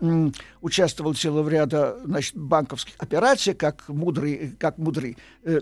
участвовал 0.62 1.14
в 1.14 1.18
целом 1.18 1.48
ряда 1.48 1.98
значит, 2.04 2.36
банковских 2.36 2.96
операций, 2.98 3.54
как 3.54 3.88
мудрый, 3.88 4.56
как 4.60 4.78
мудрый 4.78 5.18
э, 5.44 5.62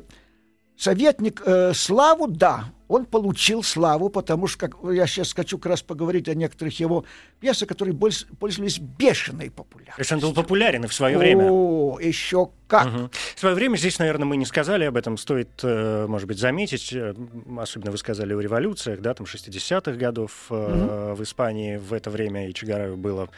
Советник 0.82 1.44
э, 1.46 1.74
славу, 1.76 2.26
да, 2.28 2.72
он 2.88 3.06
получил 3.06 3.62
славу, 3.62 4.10
потому 4.10 4.48
что, 4.48 4.68
как 4.68 4.78
я 4.92 5.06
сейчас 5.06 5.32
хочу 5.32 5.60
как 5.60 5.74
раз 5.74 5.84
поговорить 5.84 6.28
о 6.28 6.34
некоторых 6.34 6.80
его 6.80 7.06
пьесах, 7.40 7.70
которые 7.70 7.96
пользовались 7.96 8.80
бешеной 8.80 9.52
популярностью. 9.52 10.20
То 10.20 10.26
он 10.26 10.34
был 10.34 10.42
популярен 10.42 10.84
и 10.84 10.88
в 10.88 10.94
свое 10.96 11.20
время. 11.20 11.52
О, 11.52 12.00
еще 12.00 12.50
как. 12.68 12.88
Угу. 12.88 13.12
В 13.36 13.40
свое 13.40 13.54
время 13.54 13.78
здесь, 13.78 14.00
наверное, 14.00 14.26
мы 14.26 14.38
не 14.38 14.46
сказали 14.48 14.86
об 14.86 14.98
этом, 14.98 15.20
стоит, 15.20 15.52
э, 15.62 16.08
может 16.08 16.28
быть, 16.28 16.40
заметить, 16.40 16.92
э, 16.94 17.14
особенно 17.60 17.92
вы 17.92 18.00
сказали 18.00 18.34
о 18.34 18.40
революциях, 18.40 19.02
да, 19.02 19.14
там 19.14 19.28
60-х 19.28 19.92
годов 19.92 20.48
угу. 20.50 20.58
в 21.14 21.22
Испании 21.22 21.78
в 21.78 21.94
это 21.94 22.10
время 22.10 22.50
и 22.50 22.56
Чигараеву 22.56 22.98
было 22.98 23.30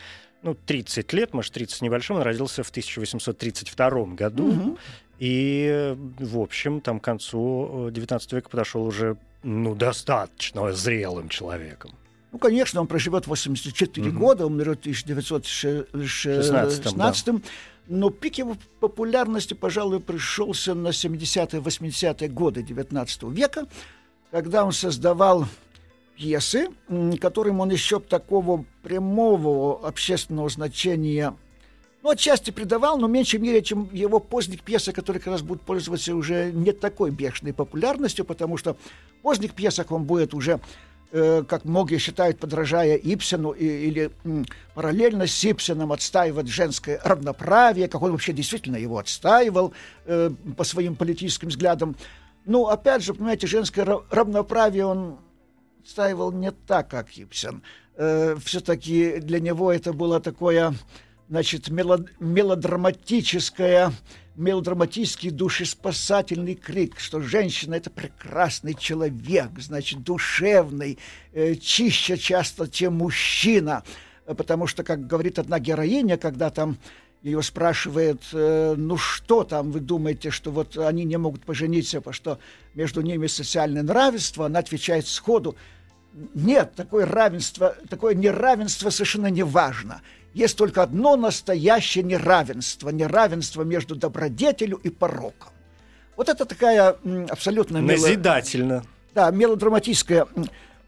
ну, 0.44 0.56
30 0.56 1.12
лет, 1.14 1.34
может, 1.34 1.54
30 1.54 1.78
с 1.78 1.82
небольшим, 1.82 2.18
он 2.18 2.22
родился 2.22 2.64
в 2.64 2.70
1832 2.70 3.90
году. 4.16 4.48
Угу. 4.48 4.78
И, 5.24 5.96
в 6.20 6.38
общем, 6.38 6.82
там 6.82 7.00
к 7.00 7.06
концу 7.06 7.88
XIX 7.92 8.20
э, 8.20 8.36
века 8.36 8.50
подошел 8.50 8.84
уже, 8.84 9.15
ну, 9.42 9.74
достаточно 9.74 10.74
зрелым 10.74 11.30
человеком. 11.30 11.92
Ну, 12.34 12.39
конечно, 12.39 12.82
он 12.82 12.88
проживет 12.88 13.25
84 13.25 14.10
угу. 14.10 14.20
года, 14.20 14.46
умрет 14.46 14.80
в 14.80 14.82
1916. 14.82 16.98
Да. 16.98 17.13
Но 17.88 18.10
пик 18.10 18.39
его 18.39 18.58
популярности, 18.82 19.53
пожалуй, 19.53 20.01
пришелся 20.01 20.74
на 20.74 20.89
70-е, 20.89 21.62
80-е 21.62 22.27
годы 22.27 22.62
XIX 22.62 23.34
века, 23.34 23.68
когда 24.30 24.65
он 24.65 24.74
создавал 24.74 25.46
пьесы, 26.18 26.68
которым 27.22 27.62
он 27.62 27.72
еще 27.72 28.01
такого 28.01 28.65
прямого 28.82 29.88
общественного 29.88 30.50
значения 30.50 31.34
ну, 32.04 32.10
отчасти 32.10 32.52
придавал, 32.52 32.98
но 32.98 33.08
меньше 33.08 33.40
мере, 33.40 33.62
чем 33.62 33.90
его 33.94 34.20
поздних 34.20 34.62
пьесах, 34.62 34.94
которые 34.94 35.22
как 35.22 35.32
раз 35.32 35.42
будут 35.42 35.64
пользоваться 35.64 36.14
уже 36.14 36.52
не 36.52 36.74
такой 36.74 37.12
бешеной 37.12 37.54
популярностью, 37.54 38.26
потому 38.26 38.58
что 38.58 38.74
в 38.74 39.22
поздних 39.22 39.54
пьесах 39.54 39.90
он 39.92 40.04
будет 40.04 40.34
уже 40.34 40.60
э, 41.14 41.44
как 41.48 41.64
многие 41.64 42.00
считают, 42.00 42.40
подражая 42.40 42.98
Ипсену 42.98 43.52
и, 43.52 43.66
или 43.66 44.12
м, 44.26 44.46
параллельно 44.76 45.28
с 45.28 45.46
Ипсеном 45.46 45.94
отстаивать 45.94 46.48
женское 46.48 47.00
равноправие, 47.06 47.88
как 47.88 48.02
он 48.02 48.12
вообще 48.12 48.34
действительно 48.34 48.76
его 48.76 48.98
отстаивал 48.98 49.74
э, 50.06 50.30
по 50.58 50.66
своим 50.66 50.98
политическим 50.98 51.48
взглядам. 51.48 51.96
Ну, 52.46 52.68
опять 52.68 53.04
же, 53.04 53.14
понимаете, 53.14 53.48
женское 53.48 53.88
равноправие 54.10 54.86
он 54.86 55.20
отстаивал 55.82 56.34
не 56.34 56.52
так, 56.52 56.90
как 56.90 57.18
Ипсен. 57.18 57.64
Э, 57.96 58.36
все-таки 58.44 59.20
для 59.20 59.40
него 59.40 59.72
это 59.72 59.94
было 59.94 60.20
такое, 60.20 60.74
значит, 61.30 61.70
мелодраматическое 61.70 63.94
мелодраматический 64.36 65.30
душеспасательный 65.30 66.56
крик, 66.56 67.00
что 67.00 67.22
женщина– 67.22 67.75
это 67.77 67.89
прекрасный 67.89 68.74
человек, 68.74 69.51
значит, 69.60 70.03
душевный, 70.03 70.98
э, 71.34 71.56
чище 71.56 72.18
часто, 72.18 72.68
чем 72.68 72.96
мужчина. 72.96 73.84
Потому 74.25 74.68
что, 74.68 74.84
как 74.84 75.06
говорит 75.06 75.38
одна 75.38 75.60
героиня, 75.60 76.18
когда 76.18 76.50
там 76.50 76.77
ее 77.22 77.44
спрашивает, 77.44 78.22
э, 78.34 78.74
ну 78.75 78.98
что 78.98 79.44
там, 79.44 79.72
вы 79.72 79.80
думаете, 79.80 80.32
что 80.32 80.51
вот 80.51 80.77
они 80.77 81.03
не 81.03 81.18
могут 81.18 81.46
пожениться, 81.46 82.00
потому 82.00 82.13
что 82.13 82.39
между 82.74 83.01
ними 83.01 83.27
социальное 83.27 83.86
равенство, 83.86 84.48
она 84.48 84.60
отвечает 84.60 85.08
сходу, 85.08 85.56
нет, 86.34 86.74
такое 86.75 87.06
равенство, 87.06 87.75
такое 87.89 88.13
неравенство 88.13 88.89
совершенно 88.89 89.27
не 89.27 89.44
важно– 89.44 90.01
есть 90.34 90.58
только 90.58 90.84
одно 90.84 91.16
настоящее 91.16 92.04
неравенство, 92.04 92.90
неравенство 92.90 93.63
между 93.63 93.96
добродетелью 93.96 94.78
и 94.78 94.90
пороком. 94.90 95.50
Вот 96.16 96.30
это 96.30 96.46
такая 96.46 96.96
абсолютно... 97.30 97.82
Назидательно. 97.82 98.74
Мело... 98.74 98.86
Да, 99.13 99.32
мелодраматическая 99.32 100.28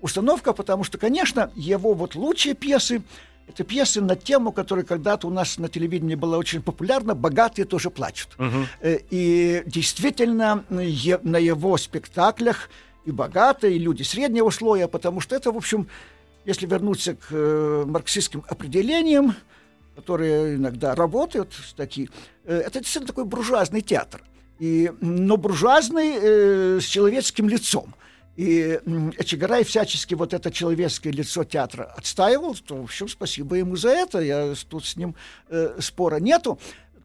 установка, 0.02 0.54
потому 0.54 0.84
что, 0.84 0.98
конечно, 0.98 1.52
его 1.56 1.94
вот 1.94 2.16
лучшие 2.16 2.56
пьесы 2.56 3.04
это 3.48 3.64
пьесы 3.64 4.02
на 4.02 4.16
тему, 4.16 4.52
которая 4.52 4.84
когда-то 4.84 5.28
у 5.28 5.30
нас 5.30 5.60
на 5.60 5.70
телевидении 5.70 6.16
была 6.16 6.38
очень 6.38 6.64
популярна 6.64 7.14
«Богатые 7.14 7.66
тоже 7.66 7.92
плачут». 7.92 8.30
Угу. 8.40 8.66
И 9.12 9.62
действительно 9.68 10.64
на 10.70 11.38
его 11.38 11.78
спектаклях 11.78 12.70
и 13.06 13.12
богатые, 13.12 13.76
и 13.76 13.80
люди 13.80 14.02
среднего 14.02 14.50
слоя, 14.50 14.88
потому 14.88 15.22
что 15.22 15.36
это, 15.36 15.52
в 15.52 15.58
общем, 15.58 15.88
если 16.46 16.68
вернуться 16.68 17.16
к 17.16 17.28
э, 17.32 17.84
марксистским 17.86 18.44
определениям, 18.48 19.36
которые 19.96 20.56
иногда 20.56 20.96
работают, 20.96 21.54
такие, 21.76 22.10
э, 22.46 22.58
это 22.58 22.80
действительно 22.80 23.08
такой 23.08 23.26
буржуазный 23.26 23.82
театр. 23.82 24.22
И, 24.60 24.92
но 25.02 25.38
буржуазный 25.38 26.16
э, 26.22 26.80
с 26.80 26.86
человеческим 26.86 27.50
лицом. 27.50 27.94
И 28.36 28.80
Эчегарай 29.18 29.64
всячески 29.64 30.14
вот 30.14 30.34
это 30.34 30.52
человеческое 30.52 31.12
лицо 31.12 31.46
театра 31.46 31.94
отстаивал, 31.96 32.56
то, 32.56 32.76
в 32.76 32.84
общем, 32.84 33.08
спасибо 33.08 33.56
ему 33.56 33.78
за 33.78 33.90
это, 33.90 34.20
я 34.20 34.54
тут 34.70 34.86
с 34.86 34.98
ним 34.98 35.16
э, 35.50 35.78
спора 35.80 36.18
нету. 36.18 36.60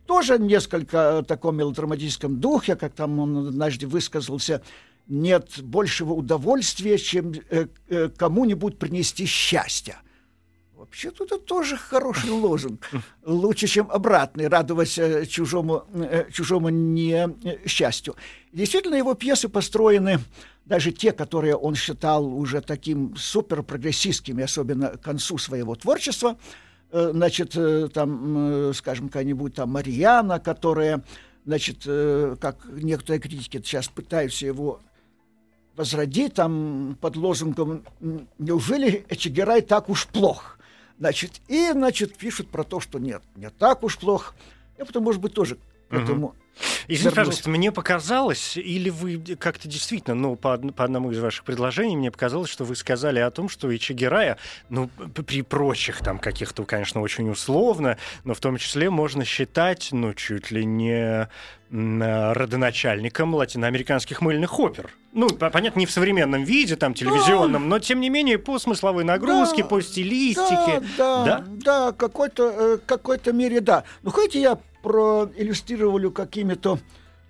Тоже 0.07 0.41
несколько 0.41 1.21
в 1.21 1.25
таком 1.25 1.57
мелодраматическом 1.57 2.41
духе, 2.41 2.75
как 2.75 2.95
там 2.95 3.21
он 3.21 3.49
однажды 3.49 3.87
высказался, 3.87 4.61
нет 5.11 5.61
большего 5.63 6.13
удовольствия, 6.13 6.97
чем 6.97 7.33
э, 7.51 7.67
э, 7.89 8.09
кому-нибудь 8.17 8.79
принести 8.79 9.27
счастье. 9.27 9.97
Вообще-то 10.75 11.25
это 11.25 11.39
тоже 11.39 11.77
хороший 11.77 12.31
лозунг. 12.45 12.89
Лучше, 13.25 13.67
чем 13.67 13.91
обратный, 13.91 14.47
радовать 14.47 14.97
э, 14.99 15.27
чужому, 15.27 15.85
э, 15.93 16.31
чужому 16.33 16.69
несчастью. 16.69 18.15
Действительно, 18.53 18.95
его 18.95 19.15
пьесы 19.15 19.49
построены, 19.49 20.21
даже 20.65 20.93
те, 20.93 21.11
которые 21.11 21.57
он 21.57 21.75
считал 21.75 22.25
уже 22.25 22.61
таким 22.61 23.17
суперпрогрессистскими, 23.17 24.45
особенно 24.45 24.91
к 24.91 25.01
концу 25.01 25.37
своего 25.39 25.75
творчества, 25.75 26.39
значит, 26.93 27.57
там, 27.93 28.73
скажем, 28.75 29.09
какая-нибудь 29.09 29.55
там 29.55 29.71
Марьяна, 29.71 30.41
которая, 30.41 31.05
значит, 31.45 31.85
как 31.85 32.67
некоторые 32.73 33.21
критики 33.21 33.63
сейчас 33.65 33.89
пытаются 33.89 34.47
его 34.47 34.81
возродить 35.81 36.35
там 36.35 36.99
под 37.01 37.17
лозунгом 37.17 37.85
«Неужели 38.39 39.07
Эчегерай 39.09 39.63
так 39.63 39.89
уж 39.89 40.07
плох?» 40.07 40.59
Значит, 40.99 41.41
и, 41.49 41.71
значит, 41.73 42.19
пишут 42.19 42.51
про 42.51 42.65
то, 42.65 42.81
что 42.81 42.99
нет, 42.99 43.23
не 43.35 43.49
так 43.49 43.83
уж 43.83 43.97
плох. 43.97 44.35
Я 44.77 44.85
потом, 44.85 45.05
может 45.05 45.23
быть, 45.23 45.33
тоже 45.33 45.57
к 45.89 45.95
этому 45.95 46.35
Извините, 46.89 47.17
пожалуйста, 47.17 47.51
мне 47.51 47.73
показалось, 47.73 48.57
или 48.57 48.91
вы 48.91 49.19
как-то 49.39 49.69
действительно, 49.69 50.15
ну, 50.15 50.37
по, 50.37 50.59
по 50.59 50.85
одному 50.85 51.11
из 51.11 51.19
ваших 51.19 51.45
предложений, 51.45 51.97
мне 51.97 52.11
показалось, 52.11 52.51
что 52.51 52.65
вы 52.65 52.77
сказали 52.77 53.19
о 53.21 53.31
том, 53.31 53.49
что 53.49 53.75
Ичигирая, 53.75 54.37
ну, 54.69 54.89
при 55.27 55.43
прочих 55.43 56.01
там 56.01 56.19
каких-то, 56.19 56.65
конечно, 56.65 57.01
очень 57.01 57.31
условно, 57.31 57.97
но 58.25 58.35
в 58.35 58.41
том 58.41 58.57
числе 58.57 58.91
можно 58.91 59.25
считать, 59.25 59.89
ну, 59.93 60.13
чуть 60.15 60.51
ли 60.51 60.65
не 60.65 61.29
родоначальником 61.71 63.33
латиноамериканских 63.33 64.21
мыльных 64.23 64.59
опер. 64.59 64.91
Ну, 65.13 65.29
понятно, 65.29 65.79
не 65.79 65.87
в 65.87 65.93
современном 65.93 66.43
виде, 66.43 66.75
там, 66.75 66.95
телевизионном, 66.95 67.63
да. 67.63 67.69
но, 67.69 67.79
тем 67.79 68.01
не 68.01 68.11
менее, 68.11 68.39
по 68.39 68.59
смысловой 68.59 69.05
нагрузке, 69.05 69.63
да, 69.63 69.69
по 69.69 69.81
стилистике. 69.81 70.83
Да, 70.99 71.25
да, 71.25 71.25
да, 71.25 71.45
да 71.47 71.93
какой-то, 71.93 72.55
э, 72.59 72.79
какой-то 72.85 73.33
мере, 73.33 73.61
да. 73.61 73.85
Ну, 74.03 74.11
хотите, 74.11 74.41
я 74.41 74.59
проиллюстрировали 74.83 76.09
какими-то 76.11 76.79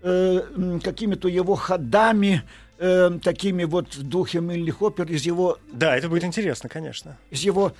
э, 0.03 0.79
какими-то 0.83 1.29
его 1.29 1.55
ходами, 1.55 2.43
э, 2.79 3.11
такими 3.23 3.65
вот 3.65 3.95
в 3.95 4.03
духе 4.03 4.41
мыльных 4.41 4.83
опер 4.83 5.11
из 5.11 5.25
его... 5.25 5.59
Да, 5.73 5.97
это 5.97 6.09
будет 6.09 6.25
интересно, 6.25 6.69
конечно. 6.69 7.19
Из 7.31 7.43
его 7.43 7.73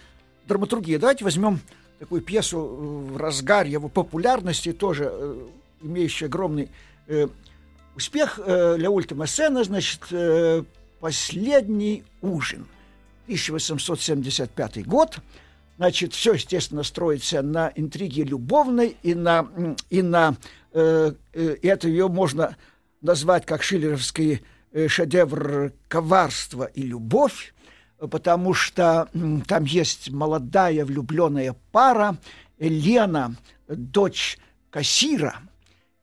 драматургии. 0.47 0.97
Давайте 0.97 1.25
возьмем 1.25 1.61
такую 1.99 2.23
пьесу 2.23 2.61
в 2.61 3.17
разгар 3.17 3.67
его 3.67 3.89
популярности, 3.89 4.73
тоже 4.73 5.09
э, 5.11 5.47
имеющую 5.83 6.27
огромный 6.27 6.71
э, 7.07 7.29
успех. 7.97 8.41
Э, 8.45 8.77
для 8.77 8.91
Ультима 8.91 9.27
Сена, 9.27 9.65
значит, 9.65 10.01
э, 10.11 10.63
«Последний 11.01 12.05
ужин». 12.21 12.67
1875 13.25 14.87
год. 14.87 15.19
Значит, 15.81 16.13
все, 16.13 16.35
естественно, 16.35 16.83
строится 16.83 17.41
на 17.41 17.73
интриге 17.75 18.25
любовной 18.25 18.99
и 19.03 19.15
на, 19.15 19.49
и 19.89 20.03
на 20.03 20.37
э, 20.75 21.13
э, 21.33 21.57
это 21.63 21.89
ее 21.89 22.09
можно 22.09 22.59
назвать 23.01 23.47
как 23.47 23.63
шиллеровский 23.63 24.43
э, 24.73 24.89
шедевр 24.89 25.73
коварства 25.89 26.65
и 26.65 26.83
любовь, 26.83 27.55
потому 27.99 28.53
что 28.53 29.09
э, 29.15 29.19
там 29.49 29.65
есть 29.65 30.11
молодая 30.11 30.85
влюбленная 30.85 31.57
пара, 31.73 32.19
Елена, 32.59 33.35
дочь 33.67 34.37
кассира, 34.69 35.37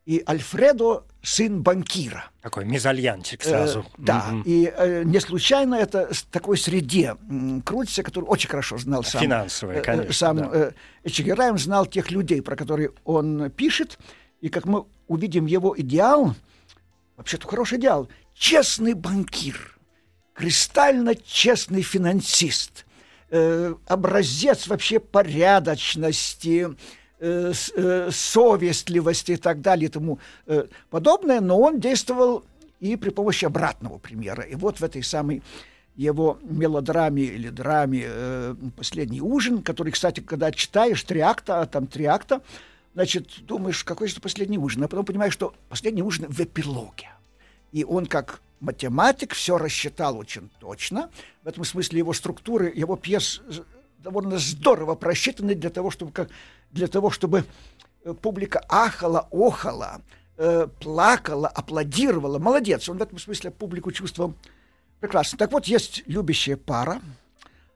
и 0.08 0.24
Альфредо 0.28 1.04
сын 1.28 1.62
банкира. 1.62 2.30
Такой 2.42 2.64
мезальянчик 2.64 3.44
сразу. 3.44 3.82
Э, 3.82 3.84
да, 3.98 4.26
угу. 4.32 4.44
и 4.46 4.72
э, 4.74 5.04
не 5.04 5.20
случайно 5.20 5.76
это 5.76 6.14
в 6.14 6.24
такой 6.24 6.58
среде 6.58 7.18
крутится, 7.66 8.02
который 8.02 8.26
очень 8.26 8.50
хорошо 8.50 8.78
знал 8.78 9.04
сам. 9.04 9.22
Финансовая, 9.22 9.80
э, 9.80 9.82
конечно. 9.82 10.14
Сам 10.14 10.38
да. 10.38 10.50
э, 10.54 10.72
Эчегерай, 11.04 11.56
знал 11.58 11.86
тех 11.86 12.12
людей, 12.12 12.42
про 12.42 12.56
которые 12.56 12.92
он 13.04 13.52
пишет, 13.52 14.00
и 14.40 14.48
как 14.48 14.66
мы 14.66 14.86
увидим 15.08 15.48
его 15.48 15.76
идеал, 15.78 16.34
вообще-то 17.18 17.46
хороший 17.46 17.78
идеал, 17.78 18.08
честный 18.34 18.94
банкир, 18.94 19.78
кристально 20.34 21.14
честный 21.14 21.82
финансист, 21.82 22.86
э, 23.32 23.74
образец 23.86 24.68
вообще 24.68 25.00
порядочности, 25.00 26.70
э, 27.20 27.54
э, 27.76 28.10
совестливости 28.12 29.34
и 29.34 29.38
так 29.38 29.62
далее 29.62 29.88
и 29.88 29.92
тому 29.92 30.20
э, 30.46 30.66
подобное, 30.90 31.42
но 31.42 31.60
он 31.60 31.80
действовал 31.80 32.44
и 32.80 32.96
при 32.96 33.10
помощи 33.10 33.46
обратного 33.46 33.98
примера. 33.98 34.44
И 34.44 34.56
вот 34.56 34.80
в 34.80 34.84
этой 34.84 35.04
самой 35.04 35.42
его 35.96 36.38
мелодраме 36.44 37.24
или 37.24 37.50
драме 37.50 38.06
«Последний 38.76 39.20
ужин», 39.20 39.64
который, 39.64 39.92
кстати, 39.92 40.20
когда 40.20 40.52
читаешь 40.52 41.04
три 41.04 41.22
акта, 41.22 41.62
а 41.62 41.66
там 41.66 41.88
три 41.88 42.06
акта, 42.06 42.44
значит, 42.94 43.46
думаешь, 43.48 43.84
какой 43.84 44.08
же 44.08 44.20
последний 44.22 44.60
ужин, 44.60 44.84
а 44.84 44.88
потом 44.88 45.06
понимаешь, 45.06 45.34
что 45.34 45.56
последний 45.70 46.04
ужин 46.04 46.28
в 46.30 46.40
эпилоге. 46.40 47.10
И 47.72 47.84
он 47.84 48.06
как 48.06 48.42
математик 48.60 49.34
все 49.34 49.58
рассчитал 49.58 50.18
очень 50.18 50.50
точно. 50.60 51.10
В 51.44 51.48
этом 51.48 51.64
смысле 51.64 52.00
его 52.00 52.14
структуры, 52.14 52.72
его 52.74 52.96
пьес 52.96 53.42
довольно 54.08 54.38
здорово 54.38 54.96
просчитаны 54.96 55.54
для 55.54 55.70
того, 55.70 55.92
чтобы, 55.92 56.14
как, 56.14 56.30
для 56.72 56.88
того, 56.88 57.12
чтобы 57.12 57.44
э, 58.06 58.14
публика 58.14 58.64
ахала, 58.70 59.28
охала, 59.32 60.02
э, 60.38 60.68
плакала, 60.80 61.50
аплодировала. 61.50 62.40
Молодец, 62.40 62.88
он 62.88 63.00
в 63.00 63.02
этом 63.02 63.20
смысле 63.20 63.52
публику 63.52 63.92
чувствовал 63.92 64.34
прекрасно. 65.02 65.38
Так 65.38 65.52
вот, 65.52 65.66
есть 65.66 66.04
любящая 66.06 66.56
пара, 66.56 67.02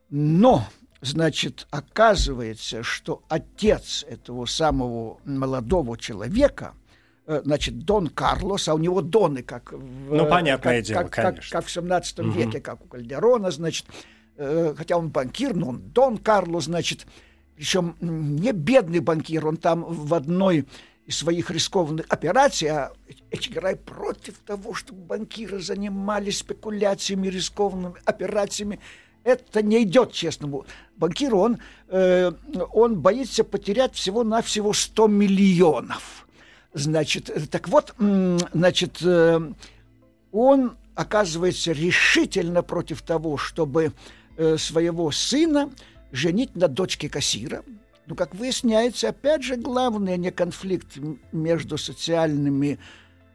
но, 0.09 0.65
значит, 1.01 1.67
оказывается, 1.69 2.81
что 2.81 3.23
отец 3.27 4.05
этого 4.07 4.45
самого 4.45 5.17
молодого 5.25 5.97
человека– 5.97 6.75
э, 7.27 7.41
значит, 7.43 7.79
Дон 7.79 8.07
Карлос, 8.07 8.69
а 8.69 8.73
у 8.73 8.77
него 8.77 9.01
Доны, 9.01 9.43
как, 9.43 9.73
ну, 9.73 10.29
понятное 10.29 10.77
как, 10.77 10.85
дело, 10.85 10.99
как, 11.03 11.11
конечно. 11.11 11.41
как, 11.41 11.63
как 11.63 11.65
в 11.65 11.71
17 11.71 12.19
угу. 12.19 12.29
веке, 12.29 12.61
как 12.61 12.85
у 12.85 12.87
Кальдерона, 12.87 13.51
значит, 13.51 13.85
э, 14.37 14.73
хотя 14.77 14.97
он 14.97 15.09
банкир, 15.09 15.55
но 15.55 15.69
он 15.69 15.81
Дон 15.93 16.17
Карлос, 16.17 16.65
значит, 16.65 17.05
причем 17.55 17.95
не 17.99 18.51
бедный 18.51 18.99
банкир, 18.99 19.47
он 19.47 19.57
там 19.57 19.83
в 19.83 20.13
одной 20.13 20.65
из 21.05 21.17
своих 21.17 21.51
рискованных 21.51 22.05
операций, 22.09 22.69
а 22.69 22.91
Эчеграй 23.31 23.75
против 23.75 24.39
того, 24.39 24.73
чтобы 24.73 25.01
банкиры 25.01 25.59
занимались 25.59 26.39
спекуляциями, 26.39 27.27
рискованными 27.27 27.95
операциями. 28.05 28.79
Это 29.23 29.61
не 29.61 29.83
идет 29.83 30.11
честному 30.11 30.65
банкиру. 30.97 31.39
Он, 31.39 31.59
э, 31.89 32.31
он 32.73 32.99
боится 32.99 33.43
потерять 33.43 33.95
всего-навсего 33.95 34.73
100 34.73 35.07
миллионов. 35.07 36.27
Значит, 36.73 37.29
э, 37.29 37.41
так 37.41 37.67
вот, 37.67 37.93
значит, 37.97 38.97
э, 39.01 39.39
он 40.31 40.77
оказывается 40.95 41.71
решительно 41.71 42.63
против 42.63 43.01
того, 43.01 43.37
чтобы 43.37 43.93
э, 44.41 44.57
своего 44.57 45.11
сына 45.11 45.71
женить 46.11 46.55
на 46.55 46.67
дочке 46.67 47.07
кассира. 47.09 47.63
Ну, 48.07 48.15
как 48.15 48.33
выясняется, 48.33 49.09
опять 49.09 49.43
же, 49.43 49.55
главное 49.55 50.17
не 50.17 50.31
конфликт 50.31 50.97
между 51.31 51.77
социальными 51.77 52.79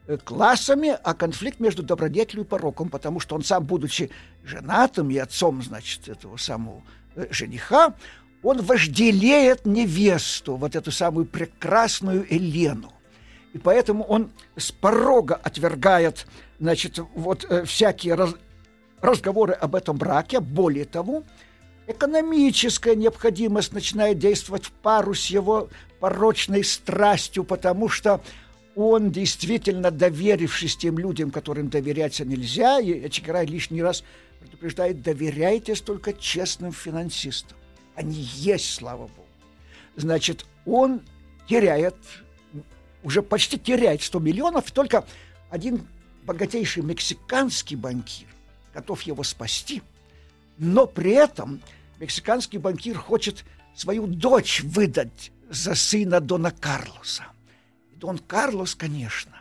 э, 0.09 0.16
классами, 0.16 0.99
а 1.05 1.14
конфликт 1.14 1.61
между 1.61 1.85
добродетелью 1.85 2.45
и 2.45 2.49
пороком, 2.49 2.88
потому 2.88 3.21
что 3.21 3.37
он 3.37 3.45
сам, 3.45 3.64
будучи 3.64 4.11
женатым 4.42 5.11
и 5.11 5.16
отцом, 5.16 5.62
значит, 5.62 6.09
этого 6.09 6.38
самого 6.38 6.83
э, 7.14 7.29
жениха, 7.31 7.95
он 8.42 8.61
вожделеет 8.62 9.64
невесту, 9.64 10.57
вот 10.57 10.75
эту 10.75 10.90
самую 10.90 11.27
прекрасную 11.27 12.27
Елену. 12.29 12.92
И 13.53 13.59
поэтому 13.59 14.03
он 14.03 14.33
с 14.57 14.73
порога 14.73 15.37
отвергает, 15.37 16.27
значит, 16.59 16.99
вот 17.14 17.47
всякие 17.64 18.14
раз, 18.14 18.35
разговоры 19.00 19.52
об 19.52 19.74
этом 19.74 19.96
браке. 19.96 20.40
Более 20.40 20.85
того, 20.85 21.22
экономическая 21.87 22.96
необходимость 22.96 23.72
начинает 23.72 24.18
действовать 24.18 24.66
в 24.66 24.72
пару 24.72 25.14
с 25.14 25.26
его 25.26 25.68
порочной 26.00 26.64
страстью, 26.64 27.44
потому 27.44 27.88
что 27.88 28.22
он 28.74 29.11
действительно, 29.11 29.90
доверившись 29.90 30.76
тем 30.76 30.98
людям, 30.98 31.30
которым 31.30 31.68
доверяться 31.68 32.24
нельзя, 32.24 32.78
и 32.78 33.09
Чекарай 33.09 33.46
лишний 33.46 33.82
раз 33.82 34.04
предупреждает, 34.40 35.02
доверяйтесь 35.02 35.80
только 35.80 36.12
честным 36.12 36.72
финансистам. 36.72 37.56
Они 37.94 38.16
есть, 38.16 38.74
слава 38.74 39.06
Богу. 39.06 39.26
Значит, 39.96 40.44
он 40.66 41.00
теряет, 41.48 41.96
уже 43.02 43.22
почти 43.22 43.59
теряет 43.59 44.02
100 44.02 44.18
миллионов, 44.18 44.68
и 44.68 44.72
только 44.72 45.06
один 45.48 45.87
богатейший 46.24 46.82
мексиканский 46.82 47.76
банкир 47.76 48.28
готов 48.76 49.02
его 49.02 49.22
спасти, 49.22 49.82
но 50.58 50.86
при 50.86 51.12
этом 51.12 51.62
мексиканский 51.98 52.58
банкир 52.58 52.98
хочет 52.98 53.44
свою 53.74 54.06
дочь 54.06 54.62
выдать 54.62 55.32
за 55.48 55.74
сына 55.74 56.20
Дона 56.20 56.50
Карлоса. 56.50 57.24
И 57.92 57.96
Дон 57.96 58.18
Карлос, 58.18 58.74
конечно, 58.74 59.32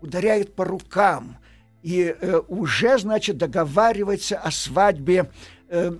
ударяет 0.00 0.54
по 0.54 0.64
рукам 0.64 1.36
и 1.82 2.14
э, 2.16 2.40
уже, 2.46 2.96
значит, 2.98 3.38
договаривается 3.38 4.38
о 4.38 4.52
свадьбе 4.52 5.30
э, 5.68 5.92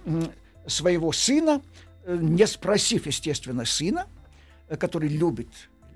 своего 0.69 1.11
сына, 1.13 1.63
э, 2.05 2.17
не 2.21 2.47
спросив, 2.47 3.07
естественно, 3.07 3.65
сына, 3.65 4.07
э, 4.69 4.77
который 4.77 5.09
любит 5.09 5.49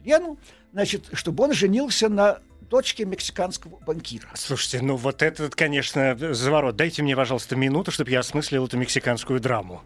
Лену, 0.04 0.38
значит, 0.72 1.08
чтобы 1.12 1.44
он 1.44 1.52
женился 1.52 2.08
на 2.08 2.40
дочке 2.70 3.04
мексиканского 3.04 3.78
банкира. 3.80 4.28
Слушайте, 4.34 4.80
ну 4.80 4.96
вот 4.96 5.22
этот, 5.22 5.54
конечно, 5.54 6.16
заворот. 6.32 6.76
Дайте 6.76 7.02
мне, 7.02 7.16
пожалуйста, 7.16 7.56
минуту, 7.56 7.90
чтобы 7.90 8.10
я 8.10 8.20
осмыслил 8.20 8.64
эту 8.66 8.78
мексиканскую 8.78 9.40
драму. 9.40 9.82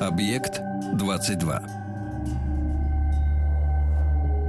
Объект 0.00 0.60
22. 0.94 1.62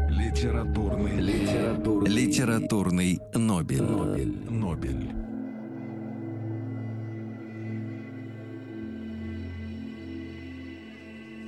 Литературный, 0.09 1.19
литературный, 1.19 2.09
литературный 2.09 3.19
Нобель. 3.33 3.81
Нобель. 3.81 4.35
Нобель. 4.49 5.28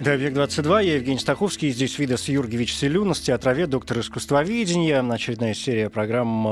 Да, 0.02 0.16
«Век-22», 0.16 0.84
я 0.84 0.96
Евгений 0.96 1.20
Стаховский, 1.20 1.70
здесь 1.70 2.00
Видас 2.00 2.28
Юргевич 2.28 2.74
Селюнас, 2.74 3.20
театровед, 3.20 3.70
доктор 3.70 4.00
искусствоведения. 4.00 5.00
Очередная 5.08 5.54
серия 5.54 5.92
программ 5.92 6.48
э, 6.48 6.52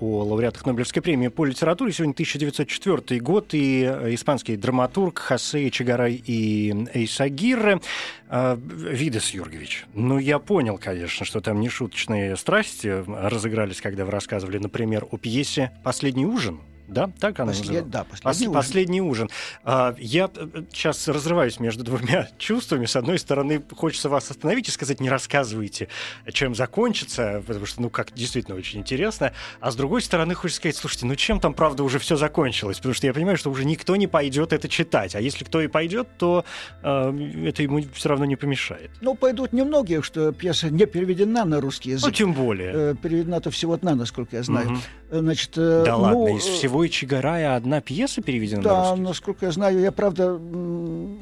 о 0.00 0.24
лауреатах 0.24 0.64
Нобелевской 0.64 1.02
премии 1.02 1.28
по 1.28 1.44
литературе. 1.44 1.92
Сегодня 1.92 2.12
1904 2.12 3.20
год, 3.20 3.52
и 3.52 3.84
испанский 3.84 4.56
драматург 4.56 5.18
Хосе 5.18 5.70
Чигарай 5.70 6.14
и 6.14 6.86
Эйсагир. 6.94 7.82
Э, 8.30 8.56
Видас 8.58 9.34
Юргевич, 9.34 9.84
ну 9.92 10.18
я 10.18 10.38
понял, 10.38 10.78
конечно, 10.78 11.26
что 11.26 11.42
там 11.42 11.60
нешуточные 11.60 12.38
страсти 12.38 13.04
разыгрались, 13.06 13.82
когда 13.82 14.06
вы 14.06 14.12
рассказывали, 14.12 14.56
например, 14.56 15.06
о 15.10 15.18
пьесе 15.18 15.72
«Последний 15.84 16.24
ужин», 16.24 16.58
да? 16.88 17.10
Так 17.20 17.38
она 17.40 17.52
Послед... 17.52 17.90
Да, 17.90 18.04
последний 18.04 18.24
Пос... 18.24 18.40
ужин. 18.40 18.52
Последний 18.52 19.00
ужин. 19.00 19.30
А, 19.64 19.94
я 19.98 20.30
сейчас 20.72 21.06
э, 21.06 21.12
разрываюсь 21.12 21.60
между 21.60 21.84
двумя 21.84 22.28
чувствами. 22.38 22.86
С 22.86 22.96
одной 22.96 23.18
стороны, 23.18 23.62
хочется 23.76 24.08
вас 24.08 24.30
остановить 24.30 24.68
и 24.68 24.70
сказать, 24.70 25.00
не 25.00 25.10
рассказывайте, 25.10 25.88
чем 26.32 26.54
закончится, 26.54 27.42
потому 27.46 27.66
что, 27.66 27.82
ну, 27.82 27.90
как 27.90 28.12
действительно 28.14 28.56
очень 28.56 28.80
интересно. 28.80 29.32
А 29.60 29.70
с 29.70 29.76
другой 29.76 30.02
стороны, 30.02 30.34
хочется 30.34 30.60
сказать, 30.60 30.76
слушайте, 30.76 31.06
ну 31.06 31.14
чем 31.14 31.40
там, 31.40 31.54
правда, 31.54 31.84
уже 31.84 31.98
все 31.98 32.16
закончилось? 32.16 32.78
Потому 32.78 32.94
что 32.94 33.06
я 33.06 33.12
понимаю, 33.12 33.36
что 33.36 33.50
уже 33.50 33.64
никто 33.64 33.96
не 33.96 34.06
пойдет 34.06 34.52
это 34.52 34.68
читать. 34.68 35.14
А 35.14 35.20
если 35.20 35.44
кто 35.44 35.60
и 35.60 35.68
пойдет, 35.68 36.08
то 36.18 36.44
э, 36.82 37.44
это 37.46 37.62
ему 37.62 37.82
все 37.92 38.08
равно 38.08 38.24
не 38.24 38.36
помешает. 38.36 38.90
Ну, 39.00 39.14
пойдут 39.14 39.52
немногие, 39.52 40.02
что 40.02 40.32
пьеса 40.32 40.70
не 40.70 40.86
переведена 40.86 41.44
на 41.44 41.60
русский 41.60 41.90
язык. 41.90 42.06
Ну, 42.06 42.12
тем 42.12 42.32
более. 42.32 42.72
Э, 42.74 42.94
переведена-то 43.00 43.50
всего 43.50 43.74
одна, 43.74 43.94
насколько 43.94 44.36
я 44.36 44.42
знаю. 44.42 44.70
Угу. 44.70 44.78
Значит, 45.10 45.52
э, 45.56 45.82
да 45.84 45.92
ну, 45.92 46.02
ладно, 46.02 46.36
из 46.36 46.44
всего 46.44 46.77
всего 46.78 46.86
Ичигарая 46.86 47.56
одна 47.56 47.80
пьеса 47.80 48.22
переведена 48.22 48.62
да, 48.62 48.70
на 48.70 48.90
русский? 48.90 49.02
насколько 49.02 49.46
я 49.46 49.52
знаю. 49.52 49.80
Я, 49.80 49.92
правда, 49.92 50.34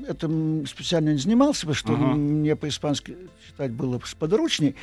этим 0.08 0.66
специально 0.66 1.10
не 1.10 1.18
занимался, 1.18 1.66
потому 1.66 1.74
что 1.74 1.92
uh-huh. 1.92 2.14
мне 2.14 2.56
по-испански 2.56 3.16
читать 3.46 3.72
было 3.72 4.00
сподручней. 4.04 4.76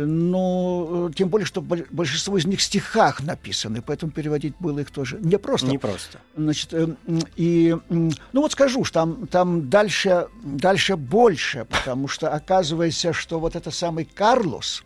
Но 0.00 1.10
тем 1.14 1.28
более, 1.28 1.44
что 1.46 1.60
большинство 1.60 2.38
из 2.38 2.46
них 2.46 2.60
в 2.60 2.62
стихах 2.62 3.20
написаны, 3.20 3.82
поэтому 3.82 4.12
переводить 4.12 4.54
было 4.60 4.78
их 4.80 4.90
тоже 4.90 5.18
непросто. 5.20 5.66
Непросто. 5.66 6.20
Значит, 6.36 6.72
э, 6.72 6.88
и, 7.34 7.76
ну 7.88 8.12
вот 8.34 8.52
скажу, 8.52 8.84
что 8.84 9.00
там, 9.00 9.26
там 9.26 9.68
дальше, 9.68 10.28
дальше 10.44 10.96
больше, 10.96 11.66
потому 11.68 12.06
что 12.06 12.28
оказывается, 12.32 13.12
что 13.12 13.40
вот 13.40 13.56
это 13.56 13.72
самый 13.72 14.04
Карлос, 14.04 14.84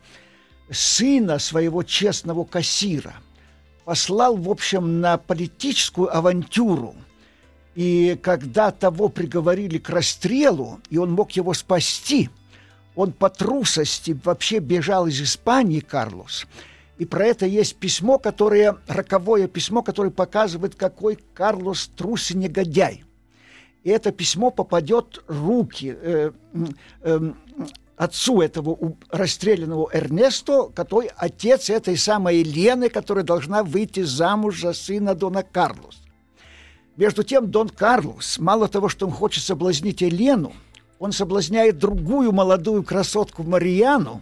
сына 0.71 1.39
своего 1.39 1.83
честного 1.83 2.45
кассира– 2.45 3.15
послал, 3.85 4.37
в 4.37 4.51
общем, 4.51 5.01
на 5.01 5.19
политическую 5.19 6.15
авантюру. 6.15 6.95
И 7.75 8.19
когда 8.23 8.71
того 8.71 9.09
приговорили 9.09 9.79
к 9.79 9.89
расстрелу, 9.89 10.81
и 10.91 10.99
он 10.99 11.13
мог 11.13 11.33
его 11.33 11.55
спасти, 11.55 12.29
он 12.95 13.13
по 13.13 13.31
трусости 13.31 14.19
вообще 14.25 14.59
бежал 14.59 15.07
из 15.07 15.21
Испании, 15.23 15.81
Карлос. 15.81 16.47
И 16.99 17.07
про 17.07 17.25
это 17.25 17.47
есть 17.47 17.77
письмо, 17.77 18.19
которое, 18.19 18.77
роковое 18.87 19.49
письмо, 19.49 19.83
которое 19.83 20.11
показывает, 20.11 20.75
какой 20.75 21.19
Карлос 21.35 21.91
трус 21.97 22.31
и 22.31 22.37
негодяй. 22.37 23.05
И 23.83 23.91
это 23.91 24.13
письмо 24.13 24.51
попадет 24.51 25.25
в 25.27 25.47
руки 25.49 25.97
э, 25.99 26.31
э, 27.01 27.33
отцу 28.03 28.41
этого 28.41 28.97
расстрелянного 29.11 29.89
Эрнесто, 29.93 30.65
который 30.75 31.11
отец 31.17 31.71
этой 31.71 31.97
самой 31.97 32.43
Лены, 32.43 32.89
которая 32.89 33.25
должна 33.25 33.63
выйти 33.63 34.03
замуж 34.03 34.61
за 34.61 34.73
сына 34.73 35.15
Дона 35.15 35.45
Карлоса. 35.45 35.99
Между 36.97 37.23
тем 37.23 37.51
Дон 37.51 37.69
Карлос, 37.69 38.39
мало 38.39 38.69
того, 38.69 38.89
что 38.89 39.07
он 39.07 39.13
хочет 39.13 39.45
соблазнить 39.45 40.01
Елену, 40.01 40.53
он 40.99 41.13
соблазняет 41.13 41.79
другую 41.79 42.33
молодую 42.33 42.83
красотку 42.83 43.45
Мариану, 43.45 44.21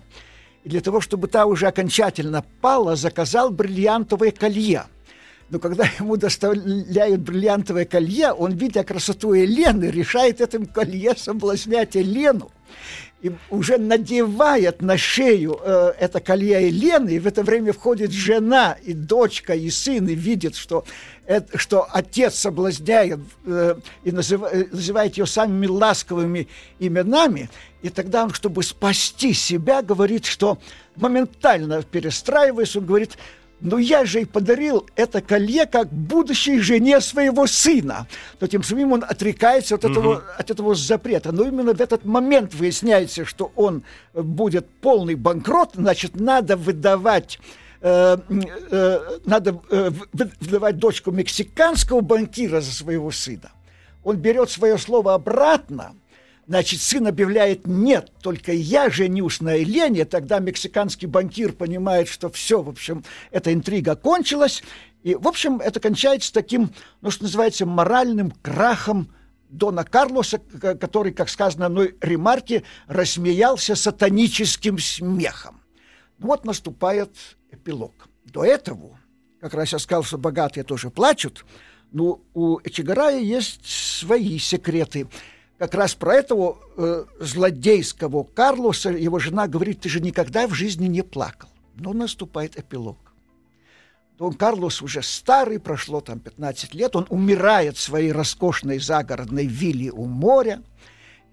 и 0.62 0.69
для 0.69 0.83
того, 0.83 1.01
чтобы 1.01 1.29
та 1.29 1.47
уже 1.47 1.66
окончательно 1.66 2.45
пала, 2.61 2.97
заказал 2.97 3.51
бриллиантовое 3.51 4.31
колье. 4.31 4.85
Но 5.49 5.59
когда 5.59 5.85
ему 5.99 6.19
доставляют 6.19 7.23
бриллиантовое 7.23 7.87
колье, 7.87 8.33
он, 8.33 8.53
видя 8.53 8.85
красоту 8.85 9.33
Елены, 9.33 9.87
решает 9.87 10.43
этим 10.43 10.66
колье 10.66 11.14
соблазнять 11.16 11.95
Елену– 11.95 12.51
и 13.23 13.33
уже 13.51 13.77
надевает 13.77 14.81
на 14.81 14.97
шею 14.97 15.59
э, 15.63 15.93
это 15.99 16.21
колье 16.21 16.69
Елены, 16.69 17.11
и 17.11 17.19
в 17.19 17.27
это 17.27 17.43
время 17.43 17.73
входит 17.73 18.13
жена, 18.13 18.77
и 18.83 18.95
дочка, 18.95 19.55
и 19.55 19.69
сын, 19.69 20.09
и 20.09 20.15
видит, 20.15 20.57
что, 20.57 20.85
это, 21.27 21.59
что 21.59 21.87
отец 21.93 22.37
соблазняет 22.37 23.21
э, 23.45 23.77
и 24.05 24.11
э, 24.11 24.13
называет 24.13 25.19
ее 25.19 25.27
самыми 25.27 25.67
ласковыми 25.67 26.49
именами, 26.79 27.51
и 27.83 27.91
тогда 27.91 28.25
он, 28.25 28.33
чтобы 28.33 28.63
спасти 28.63 29.35
себя, 29.35 29.83
говорит, 29.83 30.25
что 30.25 30.59
моментально 30.97 31.83
перестраиваясь, 31.83 32.75
он 32.77 32.87
говорит, 32.87 33.19
но 33.61 33.79
я 33.79 34.05
же 34.05 34.23
и 34.23 34.25
подарил 34.25 34.87
это 34.96 35.20
колье 35.20 35.66
как 35.66 35.92
будущей 35.92 36.61
жене 36.61 37.01
своего 37.01 37.46
сына. 37.46 38.07
То 38.38 38.46
тем 38.46 38.62
самым 38.62 38.92
он 38.92 39.05
отрекается 39.07 39.75
от 39.75 39.85
этого, 39.85 40.14
угу. 40.14 40.23
от 40.38 40.51
этого 40.51 40.75
запрета. 40.75 41.33
Но 41.33 41.44
именно 41.44 41.75
в 41.75 41.81
этот 41.81 42.05
момент 42.05 42.55
выясняется, 42.55 43.25
что 43.25 43.53
он 43.57 43.83
будет 44.14 44.68
полный 44.81 45.14
банкрот, 45.14 45.70
значит, 45.75 46.18
надо 46.18 46.57
выдавать 46.57 47.38
э, 47.81 48.16
э, 48.70 48.99
надо 49.25 49.61
э, 49.70 49.90
выдавать 50.12 50.79
дочку 50.79 51.11
мексиканского 51.11 52.01
банкира 52.01 52.61
за 52.61 52.73
своего 52.73 53.11
сына. 53.11 53.51
Он 54.03 54.16
берет 54.16 54.51
свое 54.51 54.79
слово 54.79 55.14
обратно, 55.14 55.94
Значит, 56.51 56.81
сын 56.81 57.07
объявляет 57.07 57.69
«нет, 57.69 58.11
только 58.23 58.51
я 58.51 58.91
женюсь 58.91 59.41
на 59.41 59.55
Елене». 59.55 60.05
Тогда 60.05 60.41
мексиканский 60.41 61.07
банкир 61.07 61.53
понимает, 61.53 62.09
что 62.09 62.29
все, 62.29 62.61
в 62.61 62.69
общем, 62.69 63.05
эта 63.31 63.53
интрига 63.53 63.95
кончилась. 63.95 64.65
И, 65.05 65.15
в 65.15 65.29
общем, 65.29 65.61
это 65.61 65.79
кончается 65.79 66.33
таким, 66.33 66.73
ну, 67.03 67.13
что 67.13 67.23
называется, 67.23 67.67
моральным 67.67 68.33
крахом 68.43 69.13
Дона 69.49 69.85
Карлоса, 69.85 70.39
который, 70.39 71.13
как 71.13 71.29
сказано 71.29 71.67
в 71.67 71.69
одной 71.69 71.95
ремарке, 72.01 72.65
рассмеялся 72.89 73.77
сатаническим 73.77 74.81
смехом. 74.81 75.61
Вот 76.19 76.45
наступает 76.45 77.13
эпилог. 77.53 78.09
До 78.25 78.45
этого, 78.45 78.99
как 79.41 79.55
раз 79.55 79.71
я 79.73 79.79
сказал, 79.79 80.03
что 80.03 80.19
богатые 80.19 80.65
тоже 80.65 80.91
плачут, 80.91 81.47
но 81.93 82.21
у 82.35 82.59
Эчегарая 82.65 83.21
есть 83.21 83.65
свои 83.65 84.37
секреты– 84.41 85.07
как 85.61 85.75
раз 85.75 85.94
про 85.94 86.14
этого 86.14 86.57
э, 86.79 87.05
злодейского 87.20 88.25
Карлоса 88.25 88.88
его 88.88 89.18
жена 89.18 89.46
говорит, 89.46 89.81
ты 89.81 89.90
же 89.90 90.01
никогда 90.01 90.46
в 90.46 90.55
жизни 90.55 90.87
не 90.87 91.03
плакал. 91.03 91.51
Но 91.77 91.92
наступает 91.92 92.59
эпилог. 92.59 92.96
Дон 94.16 94.33
Карлос 94.33 94.81
уже 94.81 95.03
старый, 95.03 95.61
прошло 95.61 96.01
там 96.01 96.18
15 96.18 96.73
лет, 96.73 96.96
он 96.96 97.05
умирает 97.11 97.77
в 97.77 97.83
своей 97.83 98.11
роскошной 98.11 98.79
загородной 98.79 99.44
вилле 99.44 99.90
у 99.90 100.07
моря, 100.07 100.62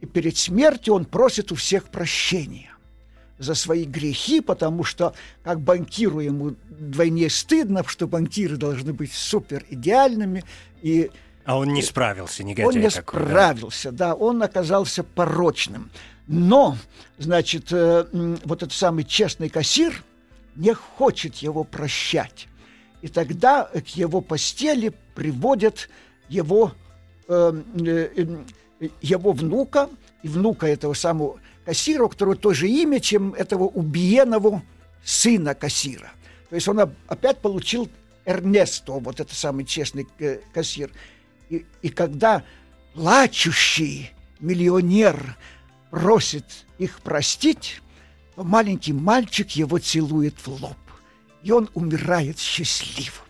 и 0.01 0.05
перед 0.05 0.35
смертью 0.35 0.95
он 0.95 1.05
просит 1.05 1.53
у 1.53 1.55
всех 1.55 1.85
прощения 1.85 2.71
за 3.39 3.55
свои 3.55 3.85
грехи, 3.85 4.41
потому 4.41 4.83
что 4.83 5.13
как 5.41 5.61
банкиру 5.61 6.19
ему 6.19 6.55
вдвойне 6.69 7.29
стыдно, 7.29 7.81
что 7.87 8.07
банкиры 8.07 8.57
должны 8.57 8.91
быть 8.91 9.13
супер 9.13 9.63
идеальными, 9.69 10.43
и 10.81 11.11
а 11.47 11.57
он 11.57 11.69
не 11.69 11.81
справился, 11.81 12.43
негодяй 12.43 12.67
Он 12.67 12.75
не 12.75 12.89
такой, 12.89 13.21
справился, 13.21 13.91
да? 13.93 14.09
да, 14.09 14.15
он 14.15 14.43
оказался 14.43 15.01
порочным. 15.01 15.89
Но, 16.27 16.77
значит, 17.17 17.71
э, 17.71 18.05
вот 18.43 18.63
этот 18.63 18.73
самый 18.73 19.05
честный 19.05 19.47
кассир 19.47 20.03
не 20.57 20.73
хочет 20.73 21.37
его 21.37 21.63
прощать. 21.63 22.49
И 23.01 23.07
тогда 23.07 23.63
к 23.63 23.87
его 23.95 24.19
постели 24.19 24.91
приводят 25.15 25.87
его, 26.27 26.73
э, 27.29 27.61
э, 27.79 28.09
э, 28.81 28.89
его 29.01 29.31
внука, 29.31 29.89
и 30.23 30.27
внука 30.27 30.67
этого 30.67 30.95
самого 30.95 31.39
кассира, 31.63 32.03
у 32.03 32.09
которого 32.09 32.35
то 32.35 32.51
же 32.51 32.67
имя, 32.67 32.99
чем 32.99 33.33
этого 33.33 33.63
убиенного 33.63 34.63
сына 35.01 35.55
кассира. 35.55 36.11
То 36.49 36.55
есть 36.55 36.67
он 36.67 36.81
опять 37.07 37.37
получил 37.37 37.87
Эрнесто, 38.25 38.91
вот 38.91 39.21
этот 39.21 39.37
самый 39.37 39.63
честный 39.63 40.05
э, 40.19 40.39
кассир. 40.53 40.91
И, 41.49 41.65
и 41.81 41.89
когда 41.89 42.43
плачущий 42.93 44.11
миллионер 44.39 45.37
просит 45.89 46.65
их 46.77 46.99
простить, 47.01 47.81
то 48.35 48.43
маленький 48.43 48.93
мальчик 48.93 49.49
его 49.51 49.77
целует 49.77 50.35
в 50.45 50.63
лоб. 50.63 50.77
И 51.43 51.51
он 51.51 51.69
умирает 51.73 52.39
счастливым. 52.39 53.27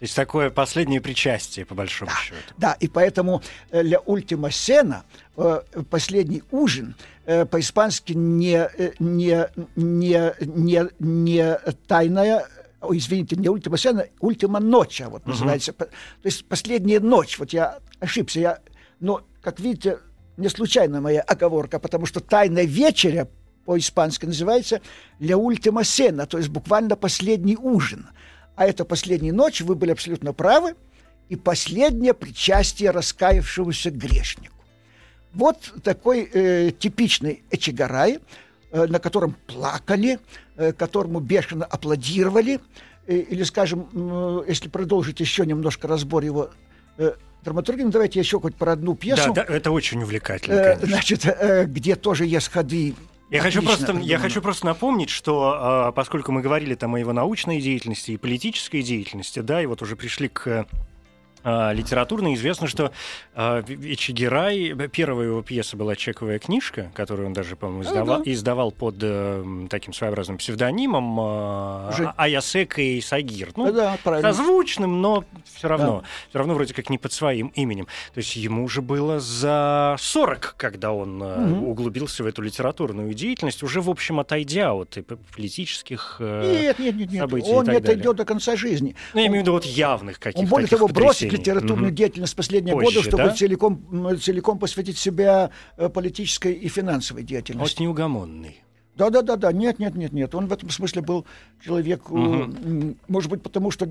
То 0.00 0.04
есть 0.04 0.16
такое 0.16 0.48
последнее 0.48 1.02
причастие, 1.02 1.66
по 1.66 1.74
большому 1.74 2.10
да, 2.10 2.16
счету. 2.16 2.54
Да, 2.56 2.72
и 2.80 2.88
поэтому 2.88 3.42
э, 3.70 3.82
«Ля 3.82 4.00
ультима 4.00 4.50
сена», 4.50 5.04
э, 5.36 5.60
последний 5.90 6.42
ужин, 6.50 6.94
э, 7.26 7.44
по-испански 7.44 8.14
не, 8.14 8.66
не, 8.98 9.46
не, 9.76 10.32
не, 10.40 10.88
не 10.98 11.58
тайная 11.86 12.46
Ой, 12.80 12.98
извините, 12.98 13.36
не 13.36 13.48
ультима 13.48 13.76
сена, 13.76 14.06
ультима 14.20 14.58
ночь, 14.58 15.02
вот 15.04 15.22
uh-huh. 15.22 15.28
называется. 15.28 15.72
То 15.72 15.88
есть 16.24 16.46
последняя 16.46 17.00
ночь. 17.00 17.38
Вот 17.38 17.52
я 17.52 17.78
ошибся. 17.98 18.40
Я, 18.40 18.58
но, 19.00 19.22
как 19.42 19.60
видите, 19.60 19.98
не 20.36 20.48
случайно 20.48 21.00
моя 21.00 21.20
оговорка, 21.20 21.78
потому 21.78 22.06
что 22.06 22.20
тайная 22.20 22.64
вечеря 22.64 23.28
по-испански 23.66 24.24
называется 24.24 24.80
«ля 25.18 25.36
ультима 25.36 25.84
сена», 25.84 26.26
то 26.26 26.38
есть 26.38 26.48
буквально 26.48 26.96
последний 26.96 27.56
ужин. 27.56 28.08
А 28.56 28.64
это 28.64 28.84
последняя 28.84 29.32
ночь, 29.32 29.60
вы 29.60 29.74
были 29.74 29.92
абсолютно 29.92 30.32
правы, 30.32 30.74
и 31.28 31.36
последнее 31.36 32.14
причастие 32.14 32.90
раскаявшегося 32.90 33.90
грешнику. 33.90 34.54
Вот 35.34 35.72
такой 35.84 36.28
э, 36.32 36.72
типичный 36.72 37.44
Эчегарай– 37.50 38.18
Э, 38.28 38.49
на 38.72 38.98
котором 38.98 39.36
плакали, 39.46 40.18
э, 40.56 40.72
которому 40.72 41.20
бешено 41.20 41.64
аплодировали, 41.64 42.60
э, 43.06 43.16
или, 43.16 43.42
скажем, 43.42 44.44
если 44.46 44.68
продолжить 44.68 45.20
еще 45.20 45.46
немножко 45.46 45.88
разбор 45.88 46.24
его 46.24 46.50
драматургии, 47.42 47.84
ну, 47.84 47.90
давайте 47.90 48.18
еще 48.18 48.38
хоть 48.38 48.54
про 48.54 48.72
одну 48.72 48.94
пьесу. 48.94 49.32
Да, 49.32 49.44
да 49.44 49.54
это 49.54 49.70
очень 49.70 50.02
увлекательно, 50.02 50.62
конечно. 50.62 50.86
Значит, 50.86 51.38
где 51.68 51.96
тоже 51.96 52.26
есть 52.26 52.48
ходы 52.48 52.94
я 53.30 53.40
хочу, 53.40 53.62
просто, 53.62 53.96
я 54.02 54.18
хочу 54.18 54.42
просто 54.42 54.66
напомнить, 54.66 55.08
что 55.08 55.54
а, 55.56 55.92
поскольку 55.92 56.32
мы 56.32 56.42
говорили 56.42 56.74
там 56.74 56.96
о 56.96 56.98
его 56.98 57.12
научной 57.12 57.60
деятельности 57.60 58.10
и 58.10 58.16
политической 58.16 58.82
деятельности, 58.82 59.38
да, 59.38 59.62
и 59.62 59.66
вот 59.66 59.82
уже 59.82 59.94
пришли 59.94 60.28
к 60.28 60.66
литературно 61.44 62.34
известно, 62.34 62.66
что 62.66 62.92
э, 63.34 63.62
Эчигирай, 63.66 64.74
первая 64.88 65.28
его 65.28 65.42
пьеса 65.42 65.76
была 65.76 65.96
«Чековая 65.96 66.38
книжка», 66.38 66.90
которую 66.94 67.28
он 67.28 67.32
даже, 67.32 67.56
по-моему, 67.56 67.82
издавал, 67.82 68.20
uh-huh. 68.20 68.32
издавал 68.32 68.72
под 68.72 68.96
э, 69.00 69.66
таким 69.70 69.92
своеобразным 69.92 70.38
псевдонимом 70.38 71.18
э, 71.18 71.90
Уже... 71.92 72.12
Аясека 72.16 72.82
и 72.82 73.00
Сагир. 73.00 73.50
Ну, 73.56 73.72
да, 73.72 73.98
созвучным, 74.04 75.00
но 75.00 75.24
все 75.44 75.68
равно. 75.68 76.00
Да. 76.00 76.08
Все 76.28 76.38
равно 76.38 76.54
вроде 76.54 76.74
как 76.74 76.90
не 76.90 76.98
под 76.98 77.12
своим 77.12 77.48
именем. 77.48 77.86
То 78.14 78.18
есть 78.18 78.36
ему 78.36 78.64
уже 78.64 78.82
было 78.82 79.18
за 79.20 79.96
40, 79.98 80.54
когда 80.56 80.92
он 80.92 81.22
uh-huh. 81.22 81.64
углубился 81.64 82.22
в 82.22 82.26
эту 82.26 82.42
литературную 82.42 83.14
деятельность, 83.14 83.62
уже, 83.62 83.80
в 83.80 83.88
общем, 83.88 84.20
отойдя 84.20 84.72
от 84.74 84.98
политических 85.34 86.16
э, 86.20 86.60
нет, 86.62 86.78
нет, 86.78 86.96
нет, 86.96 87.10
нет. 87.12 87.20
событий 87.20 87.50
Он 87.50 87.66
не 87.66 87.76
отойдет 87.76 88.16
до 88.16 88.24
конца 88.24 88.56
жизни. 88.56 88.94
Ну, 89.14 89.20
я 89.20 89.26
имею 89.26 89.40
в 89.40 89.44
виду 89.44 89.52
вот 89.52 89.64
явных 89.64 90.18
каких-то 90.18 90.40
Он, 90.40 90.46
более 90.46 90.68
того, 90.68 90.88
бросит 90.88 91.29
литературную 91.32 91.88
угу. 91.88 91.96
деятельность 91.96 92.36
последние 92.36 92.74
Позже, 92.74 92.98
годы, 92.98 93.08
чтобы 93.08 93.24
да? 93.24 93.34
целиком, 93.34 94.18
целиком 94.20 94.58
посвятить 94.58 94.98
себя 94.98 95.50
э, 95.76 95.88
политической 95.88 96.52
и 96.52 96.68
финансовой 96.68 97.22
деятельности. 97.22 97.78
Вот 97.78 97.80
неугомонный. 97.80 98.62
Да, 98.96 99.08
да, 99.08 99.22
да, 99.22 99.36
да, 99.36 99.52
нет, 99.52 99.78
нет, 99.78 99.94
нет, 99.94 100.12
нет. 100.12 100.34
Он 100.34 100.46
в 100.46 100.52
этом 100.52 100.68
смысле 100.68 101.00
был 101.00 101.24
человек, 101.64 102.10
угу. 102.10 102.52
может 103.08 103.30
быть, 103.30 103.42
потому 103.42 103.70
что, 103.70 103.90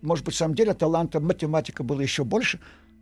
может 0.00 0.24
быть, 0.24 0.34
в 0.34 0.38
самом 0.38 0.54
деле 0.54 0.72
таланта 0.72 1.20
математика 1.20 1.82
было 1.82 2.00
еще 2.00 2.24
больше, 2.24 2.58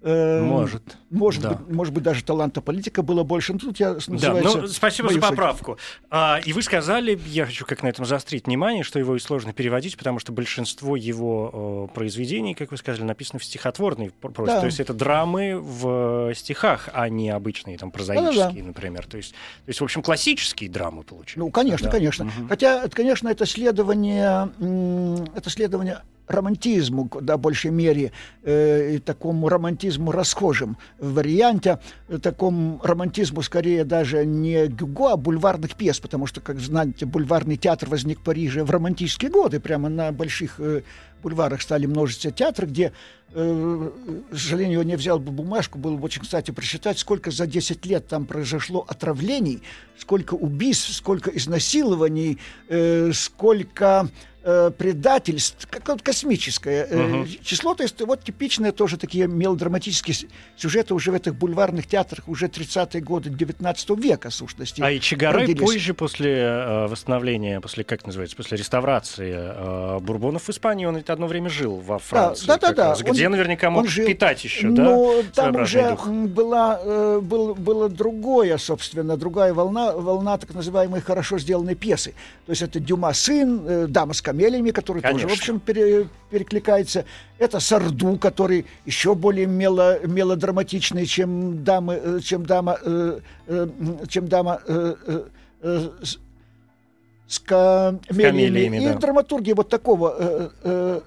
Эм, 0.07 0.45
может. 0.45 0.99
Может, 1.09 1.43
да. 1.43 1.51
быть, 1.55 1.75
может 1.75 1.95
быть, 1.95 2.03
даже 2.03 2.23
таланта 2.23 2.61
политика 2.61 3.03
было 3.03 3.23
больше. 3.23 3.55
Ну, 3.55 3.59
тут 3.59 3.81
я, 3.81 3.97
да, 4.07 4.35
ну, 4.35 4.67
спасибо 4.67 5.11
за 5.11 5.19
поправку. 5.19 5.79
А, 6.11 6.40
и 6.45 6.53
вы 6.53 6.61
сказали, 6.61 7.19
я 7.27 7.47
хочу 7.47 7.64
как 7.64 7.83
на 7.83 7.88
этом 7.88 8.05
заострить 8.05 8.47
внимание, 8.47 8.83
что 8.83 8.99
его 8.99 9.17
и 9.17 9.19
сложно 9.19 9.55
переводить, 9.55 9.97
потому 9.97 10.19
что 10.19 10.31
большинство 10.33 10.95
его 10.95 11.51
о, 11.53 11.87
произведений, 11.87 12.55
как 12.55 12.71
вы 12.71 12.77
сказали, 12.77 13.03
написано 13.03 13.38
в 13.38 13.45
стихотворной 13.45 14.11
прозе. 14.11 14.53
Да. 14.53 14.61
То 14.61 14.67
есть 14.67 14.79
это 14.79 14.93
драмы 14.93 15.59
в 15.59 16.35
стихах, 16.35 16.90
а 16.93 17.09
не 17.09 17.31
обычные 17.31 17.79
там 17.79 17.90
прозаические, 17.90 18.37
да, 18.37 18.51
да, 18.51 18.61
да. 18.61 18.67
например. 18.67 19.07
То 19.07 19.17
есть, 19.17 19.33
то 19.33 19.69
есть, 19.69 19.81
в 19.81 19.85
общем, 19.85 20.03
классические 20.03 20.69
драмы 20.69 21.03
получились. 21.03 21.38
Ну, 21.38 21.51
конечно, 21.51 21.87
да. 21.87 21.93
конечно. 21.93 22.27
Угу. 22.27 22.49
Хотя, 22.49 22.88
конечно, 22.90 23.29
это 23.29 23.47
следование, 23.47 24.51
это 25.35 25.49
следование 25.49 26.03
романтизму, 26.26 27.08
куда 27.08 27.37
большей 27.37 27.70
мере, 27.70 28.12
э, 28.42 28.98
такому 29.04 29.48
романтизму 29.48 30.12
расхожим 30.12 30.76
варианте, 30.98 31.78
э, 32.08 32.18
такому 32.18 32.80
романтизму 32.82 33.42
скорее 33.42 33.84
даже 33.84 34.24
не 34.24 34.66
Гюго, 34.66 35.12
а 35.12 35.16
бульварных 35.16 35.74
пьес, 35.74 36.00
потому 36.00 36.26
что, 36.26 36.40
как 36.40 36.60
знаете, 36.60 37.06
бульварный 37.06 37.56
театр 37.56 37.88
возник 37.88 38.20
в 38.20 38.22
Париже 38.22 38.64
в 38.64 38.70
романтические 38.70 39.30
годы, 39.30 39.60
прямо 39.60 39.88
на 39.88 40.12
больших 40.12 40.56
э, 40.58 40.82
бульварах 41.24 41.62
стали 41.62 41.87
множиться 41.87 42.30
театры, 42.30 42.66
где, 42.66 42.92
э, 43.32 43.90
к 44.30 44.37
сожалению, 44.37 44.80
я 44.80 44.84
не 44.84 44.96
взял 44.96 45.18
бы 45.18 45.32
бумажку, 45.32 45.78
было 45.78 45.96
бы 45.96 46.04
очень, 46.04 46.22
кстати, 46.22 46.50
просчитать, 46.50 46.98
сколько 46.98 47.30
за 47.30 47.46
10 47.46 47.84
лет 47.87 48.06
там 48.06 48.26
произошло 48.26 48.84
отравлений, 48.87 49.62
сколько 49.98 50.34
убийств, 50.34 50.92
сколько 50.92 51.30
изнасилований, 51.30 52.38
э, 52.68 53.10
сколько 53.12 54.08
э, 54.44 54.70
предательств, 54.76 55.66
как 55.70 55.88
вот 55.88 56.02
космическое 56.02 56.87
э, 56.88 57.20
угу. 57.20 57.26
число. 57.42 57.74
То 57.74 57.83
есть 57.83 58.00
вот 58.00 58.22
типичные 58.22 58.72
тоже 58.72 58.96
такие 58.96 59.26
мелодраматические 59.26 60.28
сюжеты 60.57 60.94
уже 60.94 61.11
в 61.11 61.14
этих 61.14 61.35
бульварных 61.35 61.87
театрах 61.87 62.28
уже 62.28 62.46
30-е 62.46 63.00
годы 63.00 63.30
19 63.30 63.90
века, 63.98 64.30
в 64.30 64.35
сущности. 64.35 64.83
А 64.83 64.90
и 64.90 65.00
Чигарай 65.00 65.54
позже, 65.57 65.94
после 65.94 66.33
э, 66.37 66.87
восстановления, 66.87 67.61
после, 67.61 67.85
как 67.85 68.04
называется, 68.07 68.37
после 68.37 68.59
реставрации 68.59 69.35
э, 69.35 69.98
Бурбонов 70.00 70.44
в 70.44 70.50
Испании, 70.50 70.87
он 70.87 70.96
ведь 70.96 71.11
одно 71.11 71.26
время 71.26 71.48
жил 71.48 71.76
во 71.76 71.98
Франции. 71.98 72.46
Да, 72.46 72.59
да, 72.59 72.72
да. 72.72 72.88
Раз, 72.90 73.02
да. 73.02 73.11
Где 73.11 73.26
он, 73.26 73.33
наверняка 73.33 73.70
мог 73.70 73.88
жил, 73.88 74.07
питать 74.07 74.44
еще, 74.44 74.70
да? 74.70 74.85
Ну, 74.85 75.22
там 75.35 75.57
уже 75.57 75.90
дух. 75.90 76.07
была, 76.09 76.80
э, 76.83 77.20
был, 77.22 77.54
было 77.54 77.88
другое, 77.88 78.59
собственно, 78.59 79.16
другая 79.16 79.54
волна, 79.54 79.92
волна 79.92 80.37
так 80.38 80.54
называемой 80.54 81.00
хорошо 81.00 81.38
сделанной 81.38 81.74
пьесы. 81.74 82.14
То 82.46 82.50
есть 82.50 82.62
это 82.62 82.80
Дюма 82.80 83.12
сын, 83.14 83.64
э, 83.66 83.87
дама 83.88 84.12
с 84.12 84.22
камелями, 84.35 84.70
который 84.70 85.03
Конечно. 85.03 85.29
тоже, 85.29 85.35
в 85.35 85.38
общем, 85.38 85.61
пере, 85.61 86.09
перекликается. 86.31 87.05
Это 87.38 87.61
Сарду, 87.61 88.18
который 88.18 88.66
еще 88.87 89.14
более 89.14 89.47
мело, 89.47 89.99
мелодраматичный, 90.07 91.07
чем 91.07 91.64
дама, 91.64 91.94
э, 91.94 92.20
чем 92.23 92.44
дама, 92.44 92.79
э, 92.83 93.20
э, 93.47 93.68
чем 94.09 94.29
дама 94.29 94.61
э, 94.66 94.94
э, 95.07 95.23
э 95.62 95.88
с 97.27 97.38
камелиями. 97.38 98.77
И 98.77 98.87
да. 98.87 98.99
драматургия 98.99 99.55
вот 99.55 99.70
такого 99.70 100.14
э, 100.18 100.49
э, 100.62 101.01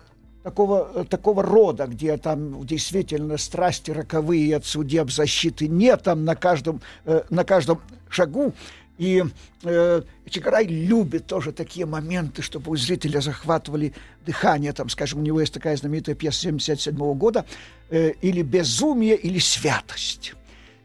такого, 0.43 1.05
такого 1.05 1.43
рода, 1.43 1.85
где 1.85 2.17
там 2.17 2.65
действительно 2.65 3.37
страсти 3.37 3.91
роковые 3.91 4.55
от 4.55 4.65
судеб 4.65 5.11
защиты 5.11 5.67
нет 5.67 6.01
там 6.03 6.25
на 6.25 6.35
каждом, 6.35 6.81
э, 7.05 7.21
на 7.29 7.43
каждом 7.43 7.81
шагу. 8.09 8.53
И 8.97 9.23
э, 9.63 10.01
Чикарай 10.29 10.65
любит 10.65 11.27
тоже 11.27 11.51
такие 11.51 11.85
моменты, 11.85 12.41
чтобы 12.41 12.71
у 12.71 12.75
зрителя 12.75 13.19
захватывали 13.21 13.93
дыхание. 14.25 14.73
Там, 14.73 14.89
скажем, 14.89 15.19
у 15.19 15.21
него 15.23 15.39
есть 15.39 15.53
такая 15.53 15.77
знаменитая 15.77 16.15
пьеса 16.15 16.41
77 16.41 16.95
года 17.13 17.45
э, 17.89 18.13
или 18.21 18.41
«Безумие», 18.41 19.15
или 19.15 19.39
«Святость», 19.39 20.33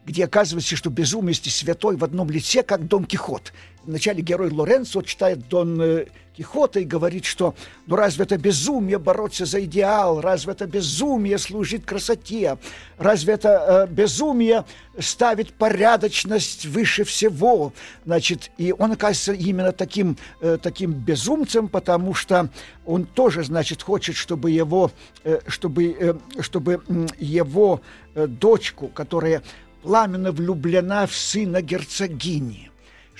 где 0.04 0.24
оказывается, 0.24 0.76
что 0.76 0.90
безумие 0.90 1.34
и 1.42 1.48
святой 1.48 1.96
в 1.96 2.04
одном 2.04 2.30
лице, 2.30 2.62
как 2.62 2.86
Дон 2.86 3.04
Кихот. 3.04 3.52
Вначале 3.84 4.22
герой 4.22 4.50
Лоренцо 4.50 5.02
читает 5.02 5.48
Дон 5.48 5.80
э, 5.80 6.06
Кихота 6.36 6.80
и 6.80 6.84
говорит, 6.84 7.24
что 7.24 7.54
ну 7.86 7.96
разве 7.96 8.24
это 8.24 8.38
безумие 8.38 8.98
бороться 8.98 9.44
за 9.44 9.64
идеал, 9.64 10.20
разве 10.20 10.52
это 10.52 10.66
безумие 10.66 11.36
служить 11.38 11.84
красоте, 11.84 12.58
разве 12.96 13.34
это 13.34 13.86
э, 13.88 13.92
безумие 13.92 14.64
ставить 14.98 15.52
порядочность 15.52 16.66
выше 16.66 17.04
всего, 17.04 17.72
значит, 18.04 18.50
и 18.56 18.72
он 18.76 18.92
оказывается 18.92 19.32
именно 19.32 19.72
таким, 19.72 20.16
э, 20.40 20.58
таким 20.62 20.92
безумцем, 20.92 21.68
потому 21.68 22.14
что 22.14 22.48
он 22.86 23.04
тоже, 23.04 23.44
значит, 23.44 23.82
хочет, 23.82 24.16
чтобы 24.16 24.50
его, 24.50 24.90
э, 25.24 25.40
чтобы, 25.48 25.96
э, 25.98 26.14
чтобы 26.40 26.82
его 27.18 27.80
э, 28.14 28.26
дочку, 28.26 28.88
которая 28.88 29.42
пламенно 29.82 30.32
влюблена 30.32 31.06
в 31.06 31.14
сына 31.14 31.60
герцогини, 31.60 32.71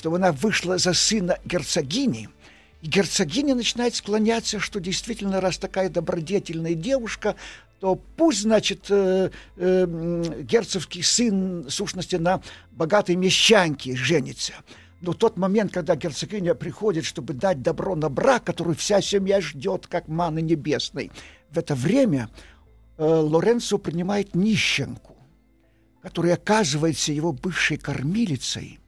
чтобы 0.03 0.17
она 0.17 0.33
вышла 0.33 0.79
за 0.79 0.93
сына 0.93 1.39
герцогини– 1.45 2.29
и 2.83 2.89
герцогиня 2.89 3.55
начинает 3.55 3.95
склоняться, 3.95 4.59
что 4.59 4.81
действительно, 4.81 5.41
раз 5.41 5.57
такая 5.57 5.89
добродетельная 5.89 6.75
девушка, 6.75 7.37
то 7.79 7.95
пусть, 8.17 8.43
значит, 8.43 8.87
э, 8.91 9.31
э, 9.57 10.43
герцогский 10.43 11.03
сын, 11.03 11.63
в 11.63 11.71
сущности, 11.71 12.17
на 12.17 12.43
богатой 12.73 13.15
мещанке 13.15 13.95
женится. 13.95 14.55
Но 15.01 15.13
тот 15.13 15.37
момент, 15.37 15.73
когда 15.73 15.95
герцогиня 15.95 16.55
приходит, 16.55 17.05
чтобы 17.05 17.35
дать 17.35 17.63
добро 17.63 17.95
на 17.95 18.09
брак, 18.09 18.45
который 18.45 18.75
вся 18.75 19.01
семья 19.01 19.41
ждет, 19.41 19.87
как 19.87 20.09
маны 20.09 20.43
небесной, 20.43 21.13
в 21.51 21.59
это 21.59 21.77
время 21.77 22.31
э, 22.99 23.05
Лоренцо 23.05 23.79
принимает 23.79 24.35
нищенку, 24.35 25.17
которая 26.03 26.35
оказывается 26.35 27.13
его 27.13 27.33
бывшей 27.33 27.77
кормилицей. 27.77 28.81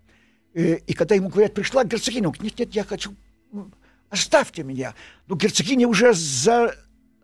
Э, 0.55 0.77
и 0.77 0.93
когда 0.95 1.15
ему 1.15 1.29
говорят, 1.29 1.55
пришла 1.55 1.85
герцогиня, 1.85 2.29
он 2.29 2.33
говорит, 2.33 2.59
нет, 2.59 2.69
нет, 2.69 2.75
я 2.75 2.85
хочу 2.85 3.15
Оставьте 4.15 4.63
меня. 4.63 4.95
Ну, 5.27 5.35
герцогиня 5.35 5.89
уже 5.89 6.15
за... 6.15 6.77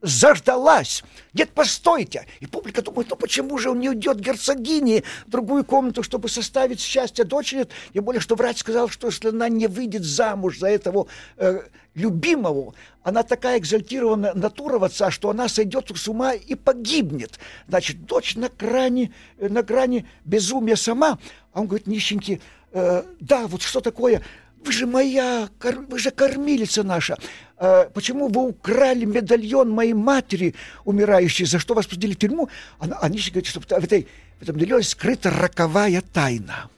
заждалась. 0.03 1.05
Нет, 1.35 1.51
постойте. 1.51 2.27
И 2.41 2.47
публика 2.47 2.83
думает, 2.83 3.09
ну 3.11 3.15
почему 3.15 3.59
же 3.59 3.71
он 3.71 3.79
не 3.79 3.91
уйдет 3.91 4.19
герцогине 4.19 5.05
в 5.25 5.31
другую 5.31 5.65
комнату, 5.65 6.03
чтобы 6.03 6.29
составить 6.29 6.81
счастье 6.81 7.25
дочери? 7.25 7.69
Тем 7.93 8.05
более, 8.05 8.21
что 8.21 8.35
врач 8.35 8.59
сказал, 8.59 8.89
что 8.89 9.07
если 9.07 9.29
она 9.29 9.49
не 9.49 9.69
выйдет 9.69 10.03
замуж 10.03 10.59
за 10.59 10.67
этого 10.69 11.07
э, 11.37 11.61
любимого, 11.95 12.75
она 13.05 13.23
такая 13.23 13.59
экзальтированная 13.59 14.35
натура 14.35 14.81
в 14.81 14.85
отца, 14.85 15.13
что 15.13 15.31
она 15.31 15.49
сойдет 15.49 15.93
с 15.95 16.09
ума 16.09 16.33
и 16.33 16.57
погибнет. 16.57 17.39
Значит, 17.69 18.05
дочь 18.05 18.35
на 18.35 18.49
грани, 18.49 19.13
э, 19.39 19.49
на 19.49 19.63
грани 19.63 20.09
безумия 20.25 20.75
сама. 20.75 21.21
А 21.53 21.61
он 21.61 21.69
говорит, 21.69 21.87
нищенький, 21.87 22.41
э, 22.73 23.03
да, 23.21 23.47
вот 23.47 23.63
что 23.63 23.81
такое 23.81 24.23
вы 24.65 24.73
же 24.73 24.87
моя, 24.87 25.49
вы 25.89 25.99
же 25.99 26.11
кормилица 26.11 26.83
наша. 26.83 27.17
А 27.57 27.91
почему 27.93 28.29
вы 28.29 28.49
украли 28.49 29.05
медальон 29.05 29.71
моей 29.71 29.95
матери, 29.95 30.55
умирающей, 30.85 31.47
за 31.47 31.59
что 31.59 31.75
вас 31.75 31.87
посадили 31.87 32.15
в 32.15 32.19
тюрьму? 32.19 32.49
Она, 32.79 32.99
они 33.01 33.19
же 33.19 33.31
говорят, 33.31 33.47
что 33.47 33.61
в, 33.61 33.85
этой, 33.85 34.09
в 34.39 34.43
этом 34.43 34.57
медальоне 34.57 34.85
скрыта 34.85 35.31
роковая 35.31 36.03
тайна. 36.03 36.69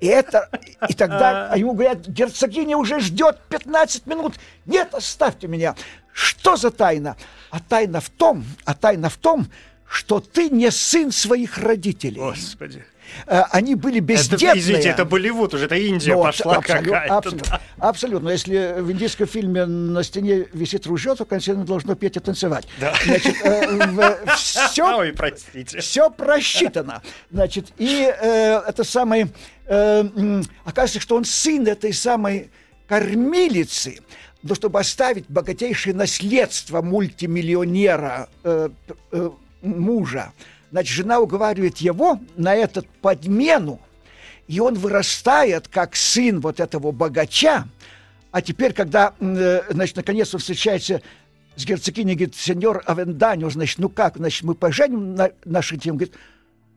И 0.00 0.06
это, 0.06 0.48
и 0.88 0.94
тогда 0.94 1.48
а 1.52 1.56
ему 1.56 1.74
говорят, 1.74 2.08
герцогиня 2.08 2.76
уже 2.76 2.98
ждет 2.98 3.38
15 3.48 4.06
минут. 4.06 4.34
Нет, 4.66 4.92
оставьте 4.94 5.46
меня. 5.46 5.76
Что 6.12 6.56
за 6.56 6.70
тайна? 6.70 7.16
А 7.50 7.60
тайна 7.60 8.00
в 8.00 8.10
том, 8.10 8.44
а 8.64 8.74
тайна 8.74 9.08
в 9.08 9.16
том, 9.16 9.46
что 9.92 10.20
ты 10.20 10.48
не 10.48 10.70
сын 10.70 11.12
своих 11.12 11.58
родителей. 11.58 12.18
Господи. 12.18 12.82
Э, 13.26 13.42
они 13.50 13.74
были 13.74 14.00
бездетные. 14.00 14.50
Это, 14.52 14.58
извините, 14.58 14.88
это 14.88 15.04
Болливуд 15.04 15.52
уже, 15.52 15.66
это 15.66 15.74
Индия 15.76 16.14
Но, 16.14 16.22
пошла 16.22 16.56
абсолют, 16.56 16.86
какая-то. 16.86 17.16
Абсолютно, 17.18 17.60
абсолютно. 17.78 18.28
Если 18.30 18.80
в 18.80 18.90
индийском 18.90 19.26
фильме 19.26 19.66
на 19.66 20.02
стене 20.02 20.46
висит 20.54 20.86
ружье, 20.86 21.14
то, 21.14 21.26
конечно, 21.26 21.62
танцевать 21.66 21.94
петь 21.94 22.16
и 22.16 22.20
танцевать. 22.20 22.66
Да. 22.80 22.94
Значит, 23.04 23.36
э, 23.44 24.26
все, 24.36 24.98
Ой, 24.98 25.12
простите. 25.12 25.80
все 25.80 26.08
просчитано. 26.08 27.02
Значит, 27.30 27.66
и 27.76 28.10
э, 28.18 28.62
это 28.66 28.84
самое... 28.84 29.28
Э, 29.66 30.04
оказывается, 30.64 31.00
что 31.00 31.16
он 31.16 31.26
сын 31.26 31.66
этой 31.66 31.92
самой 31.92 32.50
кормилицы, 32.88 33.98
но 34.42 34.54
чтобы 34.54 34.80
оставить 34.80 35.26
богатейшее 35.28 35.94
наследство 35.94 36.80
мультимиллионера 36.80 38.30
э, 38.42 38.70
э, 39.12 39.30
мужа, 39.62 40.32
Значит, 40.72 40.96
жена 40.96 41.20
уговаривает 41.20 41.78
его 41.78 42.18
на 42.34 42.54
этот 42.54 42.88
подмену, 42.88 43.78
и 44.48 44.58
он 44.58 44.74
вырастает 44.74 45.68
как 45.68 45.94
сын 45.94 46.40
вот 46.40 46.60
этого 46.60 46.92
богача. 46.92 47.68
А 48.30 48.40
теперь, 48.40 48.72
когда, 48.72 49.14
э, 49.20 49.64
значит, 49.68 49.96
наконец 49.96 50.32
он 50.32 50.40
встречается 50.40 51.02
с 51.56 51.66
герцогиней, 51.66 52.14
говорит, 52.14 52.34
сеньор 52.36 52.82
Авенданио, 52.86 53.50
значит, 53.50 53.78
ну 53.78 53.90
как, 53.90 54.16
значит, 54.16 54.44
мы 54.44 54.54
поженим 54.54 55.14
на 55.14 55.32
наших? 55.44 55.84
Он 55.84 55.98
говорит, 55.98 56.14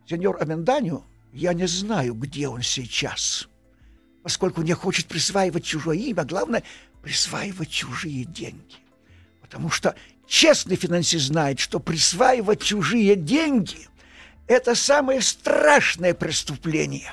сеньор 0.10 0.40
Авенданио, 0.42 1.02
я 1.32 1.54
не 1.54 1.66
знаю, 1.66 2.16
где 2.16 2.50
он 2.50 2.64
сейчас, 2.64 3.48
поскольку 4.24 4.62
не 4.62 4.74
хочет 4.74 5.06
присваивать 5.06 5.64
чужое 5.64 5.98
имя, 6.00 6.26
главное, 6.26 6.64
присваивать 7.02 7.70
чужие 7.70 8.26
деньги. 8.26 8.76
Потому 9.42 9.70
что 9.70 9.96
честный 10.28 10.76
финансист 10.76 11.26
знает, 11.26 11.60
что 11.60 11.80
присваивать 11.80 12.62
чужие 12.62 13.16
деньги– 13.16 13.88
это 14.48 14.76
самое 14.76 15.22
страшное 15.22 16.14
преступление. 16.14 17.12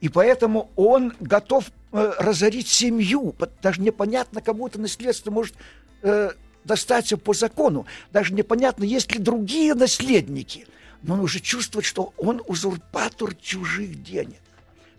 И 0.00 0.08
поэтому 0.08 0.70
он 0.76 1.14
готов 1.20 1.70
э, 1.92 2.12
разорить 2.18 2.68
семью. 2.68 3.34
Даже 3.62 3.80
непонятно, 3.80 4.40
кому 4.40 4.66
это 4.66 4.80
наследство 4.80 5.30
может 5.30 5.54
э, 6.02 6.30
достаться 6.64 7.16
по 7.16 7.34
закону. 7.34 7.86
Даже 8.12 8.34
непонятно, 8.34 8.84
есть 8.84 9.12
ли 9.12 9.18
другие 9.18 9.74
наследники. 9.74 10.66
Но 11.02 11.14
он 11.14 11.20
уже 11.20 11.40
чувствует, 11.40 11.84
что 11.84 12.12
он 12.16 12.42
узурпатор 12.46 13.34
чужих 13.34 14.02
денег. 14.02 14.40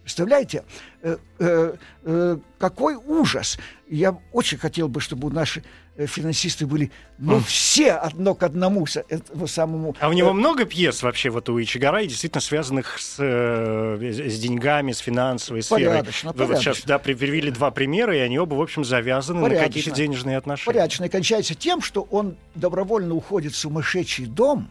Представляете, 0.01 0.63
э, 1.01 1.17
э, 1.39 1.75
э, 2.03 2.37
какой 2.57 2.95
ужас! 2.95 3.59
Я 3.87 4.17
очень 4.31 4.57
хотел 4.57 4.87
бы, 4.87 5.01
чтобы 5.01 5.31
наши 5.31 5.63
финансисты 6.05 6.65
были, 6.65 6.91
ну, 7.17 7.39
все 7.39 7.93
одно 7.93 8.35
к 8.35 8.43
одному 8.43 8.85
с 8.85 8.97
этому 8.97 9.47
самому... 9.47 9.95
А 9.99 10.09
у 10.09 10.13
него 10.13 10.33
много 10.33 10.65
пьес 10.65 11.03
вообще 11.03 11.29
вот 11.29 11.49
у 11.49 11.61
Ичигара, 11.61 12.03
действительно 12.03 12.41
связанных 12.41 12.99
с, 12.99 13.15
э, 13.19 14.29
с 14.29 14.39
деньгами, 14.39 14.91
с 14.91 14.99
финансовой 14.99 15.61
сферой? 15.61 15.85
Порядочно, 15.85 16.31
Вы 16.33 16.45
вот 16.45 16.57
сейчас 16.57 16.83
да, 16.83 16.99
привели 16.99 17.51
два 17.51 17.71
примера, 17.71 18.15
и 18.15 18.19
они 18.19 18.39
оба, 18.39 18.55
в 18.55 18.61
общем, 18.61 18.83
завязаны 18.83 19.41
порядочно. 19.41 19.63
на 19.63 19.67
какие-то 19.67 19.91
денежные 19.91 20.37
отношения. 20.37 20.73
Порядочно. 20.73 21.05
И 21.05 21.09
кончается 21.09 21.55
тем, 21.55 21.81
что 21.81 22.07
он 22.09 22.37
добровольно 22.55 23.13
уходит 23.15 23.53
в 23.53 23.57
сумасшедший 23.57 24.25
дом, 24.25 24.67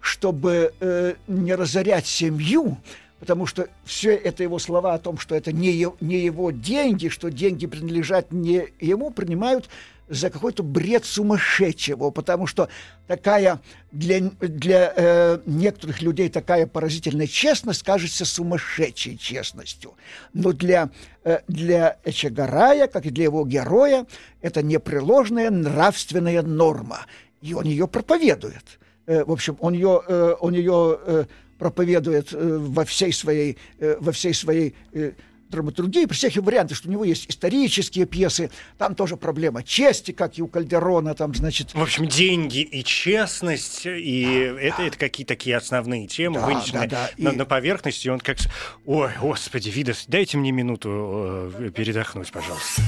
чтобы 0.00 0.72
э, 0.80 1.14
не 1.28 1.54
разорять 1.54 2.06
семью, 2.06 2.78
потому 3.20 3.46
что 3.46 3.68
все 3.84 4.14
это 4.14 4.42
его 4.42 4.58
слова 4.58 4.94
о 4.94 4.98
том, 4.98 5.18
что 5.18 5.34
это 5.34 5.52
не, 5.52 5.86
не 6.00 6.18
его 6.18 6.50
деньги, 6.50 7.08
что 7.08 7.30
деньги 7.30 7.66
принадлежат 7.66 8.32
не 8.32 8.68
ему, 8.80 9.10
принимают 9.10 9.68
за 10.10 10.28
какой-то 10.28 10.62
бред 10.62 11.04
сумасшедшего, 11.04 12.10
потому 12.10 12.46
что 12.46 12.68
такая 13.06 13.60
для, 13.92 14.20
для 14.40 14.92
э, 14.94 15.38
некоторых 15.46 16.02
людей 16.02 16.28
такая 16.28 16.66
поразительная 16.66 17.28
честность 17.28 17.84
кажется 17.84 18.24
сумасшедшей 18.24 19.16
честностью. 19.16 19.94
Но 20.34 20.52
для, 20.52 20.90
э, 21.22 21.38
для 21.46 21.96
Эчегарая, 22.04 22.88
как 22.88 23.06
и 23.06 23.10
для 23.10 23.24
его 23.24 23.46
героя, 23.46 24.04
это 24.42 24.62
непреложная 24.62 25.50
нравственная 25.50 26.42
норма. 26.42 27.06
И 27.40 27.54
он 27.54 27.64
ее 27.64 27.86
проповедует. 27.86 28.80
Э, 29.06 29.24
в 29.24 29.30
общем, 29.30 29.56
он 29.60 29.74
ее, 29.74 30.02
э, 30.06 30.34
он 30.40 30.54
ее 30.54 30.98
э, 31.06 31.24
проповедует 31.56 32.32
э, 32.32 32.58
во 32.58 32.84
всей 32.84 33.12
своей, 33.12 33.58
э, 33.78 33.96
во 34.00 34.10
всей 34.10 34.34
своей 34.34 34.74
э, 34.92 35.12
драматургии, 35.50 36.06
при 36.06 36.14
всех 36.14 36.36
вариантах, 36.36 36.76
что 36.76 36.88
у 36.88 36.92
него 36.92 37.04
есть 37.04 37.26
исторические 37.28 38.06
пьесы, 38.06 38.50
там 38.78 38.94
тоже 38.94 39.16
проблема 39.16 39.62
чести, 39.62 40.12
как 40.12 40.38
и 40.38 40.42
у 40.42 40.48
Кальдерона, 40.48 41.14
там, 41.14 41.34
значит... 41.34 41.74
В 41.74 41.82
общем, 41.82 42.06
деньги 42.06 42.60
и 42.60 42.82
честность, 42.84 43.82
и 43.84 44.52
да, 44.54 44.60
это, 44.60 44.76
да. 44.78 44.86
это 44.86 44.98
какие 44.98 45.26
такие 45.26 45.56
основные 45.56 46.06
темы, 46.06 46.40
да, 46.40 46.46
вынесены 46.46 46.86
да, 46.86 46.86
да. 46.86 47.10
На, 47.18 47.28
и... 47.30 47.36
на 47.36 47.44
поверхности, 47.44 48.06
и 48.06 48.10
он 48.10 48.20
как... 48.20 48.38
Ой, 48.86 49.10
господи, 49.20 49.68
Видос, 49.68 50.04
дайте 50.08 50.38
мне 50.38 50.52
минуту 50.52 51.52
э, 51.58 51.70
передохнуть, 51.74 52.30
пожалуйста. 52.30 52.82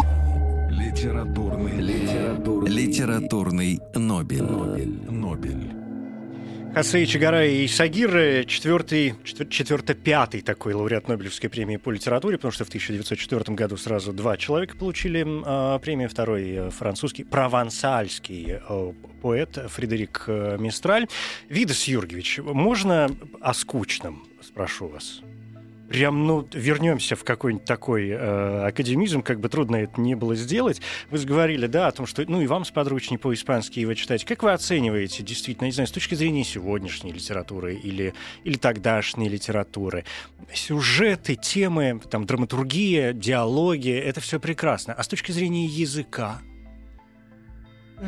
Литературный, 0.70 1.80
литературный, 1.80 2.70
литературный 2.70 3.80
Нобель. 3.94 4.42
Нобель. 4.42 5.10
Нобель. 5.10 5.91
Хасей 6.74 7.04
Чигара 7.04 7.46
и 7.46 7.68
Сагир, 7.68 8.46
четвертый, 8.46 9.14
четверто-пятый 9.24 10.40
такой 10.40 10.72
лауреат 10.72 11.06
Нобелевской 11.06 11.50
премии 11.50 11.76
по 11.76 11.90
литературе, 11.90 12.38
потому 12.38 12.50
что 12.50 12.64
в 12.64 12.68
1904 12.68 13.54
году 13.54 13.76
сразу 13.76 14.14
два 14.14 14.38
человека 14.38 14.74
получили 14.78 15.20
э, 15.20 15.78
премию. 15.80 16.08
Второй 16.08 16.50
э, 16.50 16.70
французский, 16.70 17.24
провансальский 17.24 18.58
э, 18.66 18.92
поэт 19.20 19.58
Фредерик 19.68 20.24
э, 20.26 20.56
Мистраль. 20.58 21.08
Видас 21.50 21.84
Юргевич, 21.84 22.38
можно 22.38 23.10
о 23.42 23.52
скучном, 23.52 24.26
спрошу 24.40 24.88
вас? 24.88 25.20
Прям, 25.92 26.26
ну, 26.26 26.48
вернемся 26.52 27.16
в 27.16 27.22
какой-нибудь 27.22 27.66
такой 27.66 28.08
э, 28.08 28.66
академизм, 28.66 29.20
как 29.20 29.40
бы 29.40 29.50
трудно 29.50 29.76
это 29.76 30.00
не 30.00 30.14
было 30.14 30.34
сделать. 30.34 30.80
Вы 31.10 31.18
говорили, 31.18 31.66
да, 31.66 31.88
о 31.88 31.92
том, 31.92 32.06
что, 32.06 32.24
ну, 32.26 32.40
и 32.40 32.46
вам 32.46 32.64
сподручнее 32.64 33.18
по-испански 33.18 33.78
его 33.78 33.92
читать. 33.92 34.24
Как 34.24 34.42
вы 34.42 34.52
оцениваете, 34.52 35.22
действительно, 35.22 35.66
не 35.66 35.72
знаю, 35.72 35.86
с 35.86 35.92
точки 35.92 36.14
зрения 36.14 36.44
сегодняшней 36.44 37.12
литературы 37.12 37.74
или, 37.74 38.14
или 38.42 38.56
тогдашней 38.56 39.28
литературы, 39.28 40.04
сюжеты, 40.54 41.36
темы, 41.36 42.00
там, 42.10 42.24
драматургия, 42.24 43.12
диалоги, 43.12 43.92
это 43.92 44.22
все 44.22 44.40
прекрасно. 44.40 44.94
А 44.94 45.02
с 45.02 45.08
точки 45.08 45.30
зрения 45.30 45.66
языка? 45.66 46.40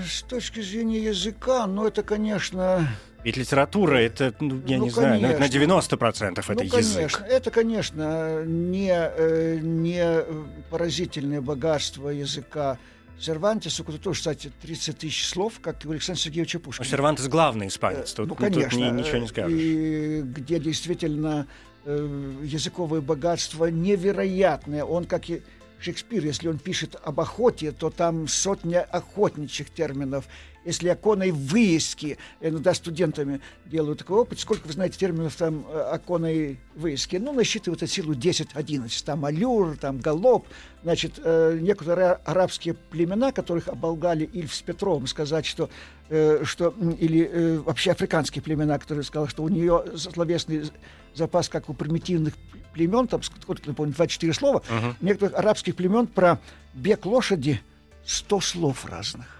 С 0.08 0.22
точки 0.22 0.60
зрения 0.60 1.04
языка, 1.04 1.66
ну, 1.66 1.86
это, 1.86 2.02
конечно, 2.02 2.88
ведь 3.24 3.36
литература 3.38 3.96
это, 3.96 4.34
ну, 4.40 4.62
я 4.66 4.78
ну, 4.78 4.84
не 4.84 4.90
конечно. 4.90 5.18
знаю, 5.18 5.40
на 5.40 5.44
90% 5.44 6.38
это 6.38 6.54
ну, 6.54 6.62
язык. 6.62 6.94
Конечно. 6.94 7.24
Это, 7.24 7.50
конечно, 7.50 8.44
не, 8.44 8.92
э, 8.92 9.58
не 9.62 10.24
поразительное 10.70 11.40
богатство 11.40 12.10
языка. 12.10 12.78
Сервантес, 13.18 13.80
у 13.80 13.84
которого, 13.84 14.12
кстати, 14.12 14.52
30 14.60 14.98
тысяч 14.98 15.26
слов, 15.28 15.60
как 15.60 15.84
и 15.84 15.88
у 15.88 15.92
Александра 15.92 16.20
Сергеевича 16.20 16.58
Пушкина. 16.58 16.84
Ну, 16.84 16.90
Сервантес 16.90 17.28
главный 17.28 17.68
испанец, 17.68 18.12
тут, 18.12 18.28
ну, 18.28 18.34
конечно, 18.34 18.70
тут 18.70 18.92
ничего 18.92 19.18
не 19.18 19.28
скажешь. 19.28 19.58
И 19.58 20.22
где 20.24 20.58
действительно 20.58 21.46
э, 21.84 22.32
языковое 22.42 23.00
богатство 23.00 23.66
невероятное. 23.66 24.84
Он, 24.84 25.04
как 25.04 25.30
и 25.30 25.42
Шекспир, 25.78 26.24
если 26.24 26.48
он 26.48 26.58
пишет 26.58 26.96
об 27.02 27.20
охоте, 27.20 27.72
то 27.72 27.90
там 27.90 28.26
сотня 28.26 28.80
охотничьих 28.82 29.70
терминов 29.70 30.26
если 30.64 30.88
оконной 30.88 31.30
выиски, 31.30 32.18
иногда 32.40 32.74
студентами 32.74 33.40
делают 33.66 33.98
такой 33.98 34.18
опыт, 34.18 34.40
сколько, 34.40 34.66
вы 34.66 34.72
знаете, 34.72 34.98
терминов 34.98 35.36
там 35.36 35.66
э, 35.68 35.80
оконной 35.92 36.58
выиски? 36.74 37.16
Ну, 37.16 37.32
насчитывают 37.32 37.82
от 37.82 37.90
силу 37.90 38.14
10-11. 38.14 39.04
Там 39.04 39.24
алюр, 39.24 39.76
там 39.76 39.98
галоп. 39.98 40.46
Значит, 40.82 41.14
э, 41.22 41.58
некоторые 41.60 42.12
арабские 42.24 42.74
племена, 42.74 43.32
которых 43.32 43.68
оболгали 43.68 44.24
Ильф 44.32 44.54
с 44.54 44.62
Петровым, 44.62 45.06
сказать, 45.06 45.46
что, 45.46 45.70
э, 46.08 46.42
что 46.44 46.74
или 46.98 47.28
э, 47.30 47.58
вообще 47.58 47.92
африканские 47.92 48.42
племена, 48.42 48.78
которые 48.78 49.04
сказали, 49.04 49.30
что 49.30 49.42
у 49.42 49.48
нее 49.48 49.84
словесный 49.96 50.70
запас, 51.14 51.48
как 51.48 51.68
у 51.68 51.74
примитивных 51.74 52.34
племен, 52.72 53.06
там, 53.06 53.22
сколько, 53.22 53.62
не 53.66 53.74
помню, 53.74 53.94
24 53.94 54.32
слова, 54.32 54.62
uh-huh. 54.68 54.94
некоторых 55.00 55.34
арабских 55.38 55.76
племен 55.76 56.08
про 56.08 56.40
бег 56.74 57.06
лошади 57.06 57.60
100 58.04 58.40
слов 58.40 58.84
разных 58.84 59.33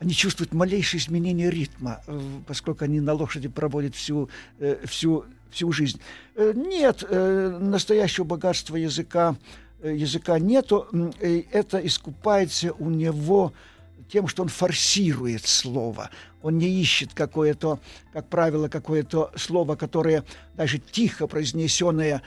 они 0.00 0.12
чувствуют 0.12 0.52
малейшее 0.54 1.00
изменение 1.00 1.50
ритма, 1.50 2.00
э, 2.06 2.20
поскольку 2.46 2.84
они 2.84 3.00
на 3.00 3.12
лошади 3.12 3.48
проводят 3.48 3.94
всю, 3.94 4.28
э, 4.58 4.84
всю, 4.86 5.24
всю 5.50 5.72
жизнь. 5.72 6.00
Э, 6.36 6.52
нет 6.54 7.04
настоящего 7.10 8.24
богатства 8.24 8.76
языка, 8.76 9.36
языка 9.82 10.38
нету. 10.38 10.86
Это 11.20 11.78
искупается 11.78 12.72
у 12.72 12.90
него 12.90 13.52
тем, 14.08 14.26
что 14.26 14.42
он 14.42 14.48
форсирует 14.48 15.46
слово. 15.46 16.10
Он 16.42 16.58
не 16.58 16.68
ищет 16.68 17.12
какое-то, 17.14 17.80
как 18.12 18.28
правило, 18.28 18.68
какое-то 18.68 19.32
слово, 19.36 19.76
которое 19.76 20.24
даже 20.54 20.78
тихо 20.78 21.26
произнесенное 21.26 22.22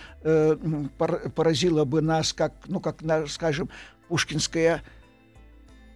поразило 1.35 1.85
бы 1.85 2.01
нас, 2.01 2.33
как, 2.33 2.53
ну, 2.67 2.79
как, 2.79 3.01
скажем, 3.29 3.69
пушкинская 4.07 4.83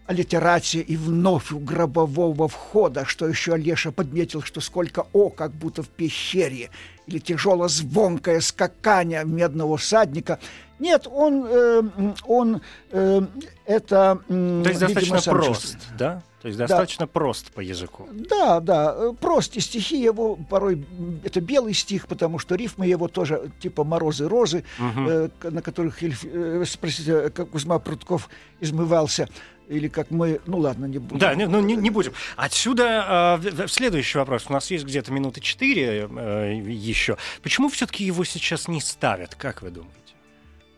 аллитерация 0.07 0.81
и 0.81 0.95
вновь 0.95 1.51
у 1.51 1.59
гробового 1.59 2.47
входа, 2.47 3.05
что 3.05 3.27
еще 3.27 3.53
Олеша 3.53 3.91
подметил, 3.91 4.41
что 4.41 4.61
сколько 4.61 5.07
о, 5.13 5.29
как 5.29 5.51
будто 5.51 5.83
в 5.83 5.89
пещере, 5.89 6.69
или 7.07 7.19
тяжело 7.19 7.67
звонкое 7.67 8.39
скакание 8.41 9.23
медного 9.25 9.77
всадника. 9.77 10.39
Нет, 10.79 11.07
он, 11.09 11.45
э, 11.47 11.81
он 12.25 12.61
э, 12.91 13.21
это... 13.65 14.19
Э, 14.27 14.61
То 14.63 14.69
есть 14.69 14.79
достаточно 14.81 15.21
прост, 15.21 15.77
да? 15.97 16.23
То 16.41 16.49
есть 16.49 16.59
достаточно 16.59 17.07
да. 17.07 17.11
прост 17.11 17.51
по 17.53 17.59
языку. 17.59 18.07
Да, 18.11 18.59
да, 18.59 19.13
прост. 19.19 19.55
И 19.55 19.59
стихи 19.59 19.99
его 19.99 20.35
порой... 20.35 20.85
Это 21.23 21.41
белый 21.41 21.73
стих, 21.73 22.07
потому 22.07 22.37
что 22.37 22.53
рифмы 22.53 22.85
его 22.85 23.07
тоже 23.07 23.49
типа 23.59 23.83
«Морозы-розы», 23.83 24.63
угу. 24.77 25.09
э, 25.09 25.29
на 25.41 25.63
которых, 25.63 26.03
э, 26.03 26.63
спросите, 26.65 27.31
как 27.31 27.49
Кузьма 27.49 27.79
Прутков 27.79 28.29
измывался 28.59 29.27
или 29.67 29.87
как 29.87 30.11
мы, 30.11 30.39
ну 30.45 30.57
ладно, 30.57 30.85
не 30.85 30.99
будем. 30.99 31.19
Да, 31.19 31.35
не, 31.35 31.47
ну 31.47 31.61
не, 31.61 31.75
не 31.75 31.89
будем. 31.89 32.13
Отсюда 32.35 33.39
э, 33.41 33.67
следующий 33.67 34.17
вопрос. 34.17 34.45
У 34.49 34.53
нас 34.53 34.69
есть 34.71 34.85
где-то 34.85 35.11
минуты 35.11 35.41
четыре 35.41 36.07
э, 36.09 36.61
еще. 36.67 37.17
Почему 37.41 37.69
все-таки 37.69 38.03
его 38.03 38.23
сейчас 38.23 38.67
не 38.67 38.81
ставят, 38.81 39.35
как 39.35 39.61
вы 39.61 39.71
думаете? 39.71 39.99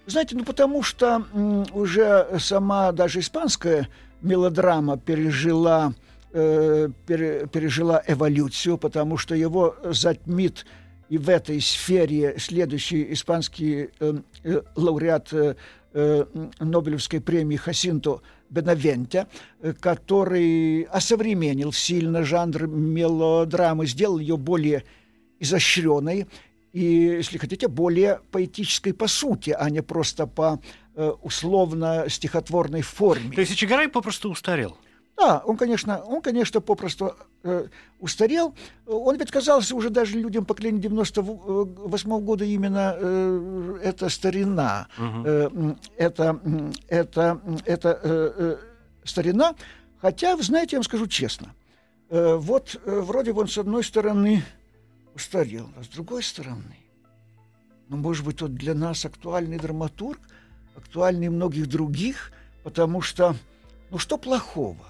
Знаете, 0.06 0.36
ну 0.38 0.46
потому 0.46 0.84
что 0.84 1.26
м, 1.34 1.66
уже 1.74 2.40
сама 2.40 2.92
даже 2.94 3.20
испанская 3.20 3.90
мелодрама 4.22 4.98
пережила, 4.98 5.94
э, 6.32 6.90
пере, 7.06 7.48
пережила 7.48 8.02
эволюцию, 8.08 8.78
потому 8.78 9.18
что 9.18 9.36
его 9.36 9.76
затмит 9.84 10.66
и 11.10 11.18
в 11.18 11.30
этой 11.30 11.62
сфере 11.62 12.36
следующий 12.38 13.14
испанский 13.14 13.90
э, 14.00 14.14
э, 14.44 14.62
лауреат 14.76 15.34
э, 15.34 15.56
э 15.94 16.26
Нобелевской 16.60 17.22
премии 17.22 17.56
Хасинто 17.56 18.22
Бенавенте, 18.50 19.28
э, 19.62 19.74
который 19.74 20.84
осовременил 20.84 21.74
сильно 21.74 22.24
жанр 22.24 22.68
мелодрамы, 22.68 23.88
сделал 23.88 24.20
ее 24.20 24.38
более 24.38 24.84
изощренной 25.40 26.28
и, 26.74 26.84
если 26.84 27.38
хотите, 27.38 27.68
более 27.68 28.22
поэтической 28.32 28.94
по 28.94 29.08
сути, 29.08 29.56
а 29.58 29.70
не 29.70 29.82
просто 29.82 30.28
по 30.28 30.60
э, 30.96 31.12
условно-стихотворной 31.22 32.82
форме. 32.82 33.36
То 33.36 33.42
есть 33.42 33.56
Чигарай 33.56 33.88
попросту 33.88 34.30
устарел? 34.30 34.78
Да, 35.18 35.42
он, 35.46 35.58
конечно, 35.58 36.00
он, 36.04 36.22
конечно, 36.22 36.62
попросту 36.62 37.16
э, 37.44 37.68
устарел. 38.00 38.54
Он 38.86 39.18
ведь 39.18 39.32
казался 39.32 39.76
уже 39.76 39.90
даже 39.90 40.20
людям 40.20 40.46
поколения 40.46 40.80
98 40.80 42.12
-го 42.12 42.20
года 42.22 42.46
именно 42.46 42.96
э, 42.96 43.80
это 43.84 44.10
старина. 44.10 44.88
Угу. 44.98 45.24
Э, 45.26 45.76
это, 45.98 46.40
это, 46.88 47.42
это 47.66 48.00
э, 48.04 48.32
э, 48.38 48.58
старина, 49.04 49.56
Хотя, 50.00 50.36
вы 50.36 50.44
знаете, 50.44 50.76
я 50.76 50.80
вам 50.80 50.84
скажу 50.84 51.08
честно, 51.08 51.54
э, 52.10 52.36
вот 52.36 52.80
э, 52.86 53.00
вроде 53.00 53.34
он 53.34 53.48
с 53.48 53.58
одной 53.58 53.84
стороны 53.84 54.44
устарел, 55.16 55.70
а 55.76 55.84
с 55.84 55.88
другой 55.88 56.22
стороны, 56.22 56.78
ну, 57.90 57.98
может 57.98 58.24
быть, 58.24 58.42
вот 58.42 58.54
для 58.54 58.76
нас 58.76 59.06
актуальный 59.06 59.58
драматург, 59.58 60.20
актуальный 60.76 61.30
многих 61.30 61.68
других, 61.68 62.32
потому 62.64 63.02
что, 63.02 63.36
ну, 63.90 63.98
что 63.98 64.18
плохого? 64.18 64.86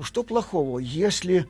Ну, 0.00 0.04
что 0.04 0.22
плохого, 0.22 0.78
если 0.78 1.46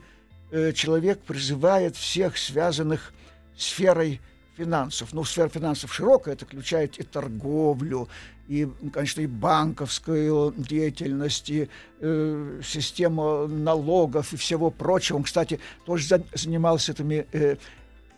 э, 0.51 0.73
человек 0.73 1.21
призывает 1.21 1.95
всех 1.95 2.37
связанных 2.37 3.13
сферой 3.55 4.19
финансов. 4.57 5.13
Ну, 5.13 5.23
сфера 5.23 5.47
финансов 5.47 5.93
широкая, 5.93 6.33
это 6.33 6.45
включает 6.45 6.99
и 6.99 7.03
торговлю, 7.03 8.09
и, 8.49 8.67
конечно, 8.91 9.21
и 9.21 9.27
банковскую 9.27 10.53
деятельность, 10.57 11.49
и 11.49 11.69
э, 12.01 12.61
систему 12.61 13.47
налогов 13.47 14.33
и 14.33 14.35
всего 14.35 14.69
прочего. 14.69 15.15
Он, 15.15 15.23
кстати, 15.23 15.61
тоже 15.85 16.05
за, 16.05 16.21
занимался 16.33 16.91
этими, 16.91 17.25
э, 17.31 17.55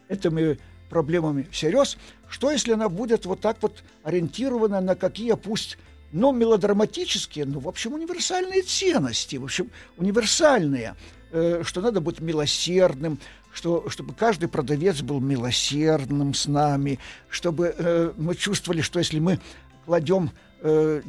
этими 0.09 0.57
проблемами 0.89 1.47
всерьез. 1.51 1.95
Что, 2.27 2.49
если 2.49 2.73
она 2.73 2.89
будет 2.89 3.27
вот 3.27 3.39
так 3.39 3.57
вот 3.61 3.83
ориентирована 4.01 4.81
на 4.81 4.95
какие, 4.95 5.33
пусть 5.33 5.77
ну, 6.13 6.31
мелодраматические, 6.31 7.45
ну, 7.45 7.59
в 7.59 7.67
общем, 7.67 7.93
универсальные 7.93 8.61
ценности, 8.61 9.35
в 9.35 9.43
общем, 9.43 9.71
универсальные, 9.97 10.95
э, 11.31 11.63
что 11.65 11.81
надо 11.81 12.01
быть 12.01 12.21
милосердным, 12.21 13.19
что, 13.51 13.89
чтобы 13.89 14.13
каждый 14.13 14.47
продавец 14.47 15.01
был 15.01 15.19
милосердным 15.19 16.33
с 16.33 16.47
нами, 16.47 16.99
чтобы 17.29 17.73
э, 17.75 18.13
мы 18.15 18.35
чувствовали, 18.35 18.81
что 18.81 18.99
если 18.99 19.19
мы 19.19 19.39
кладем 19.85 20.31
э, 20.61 21.01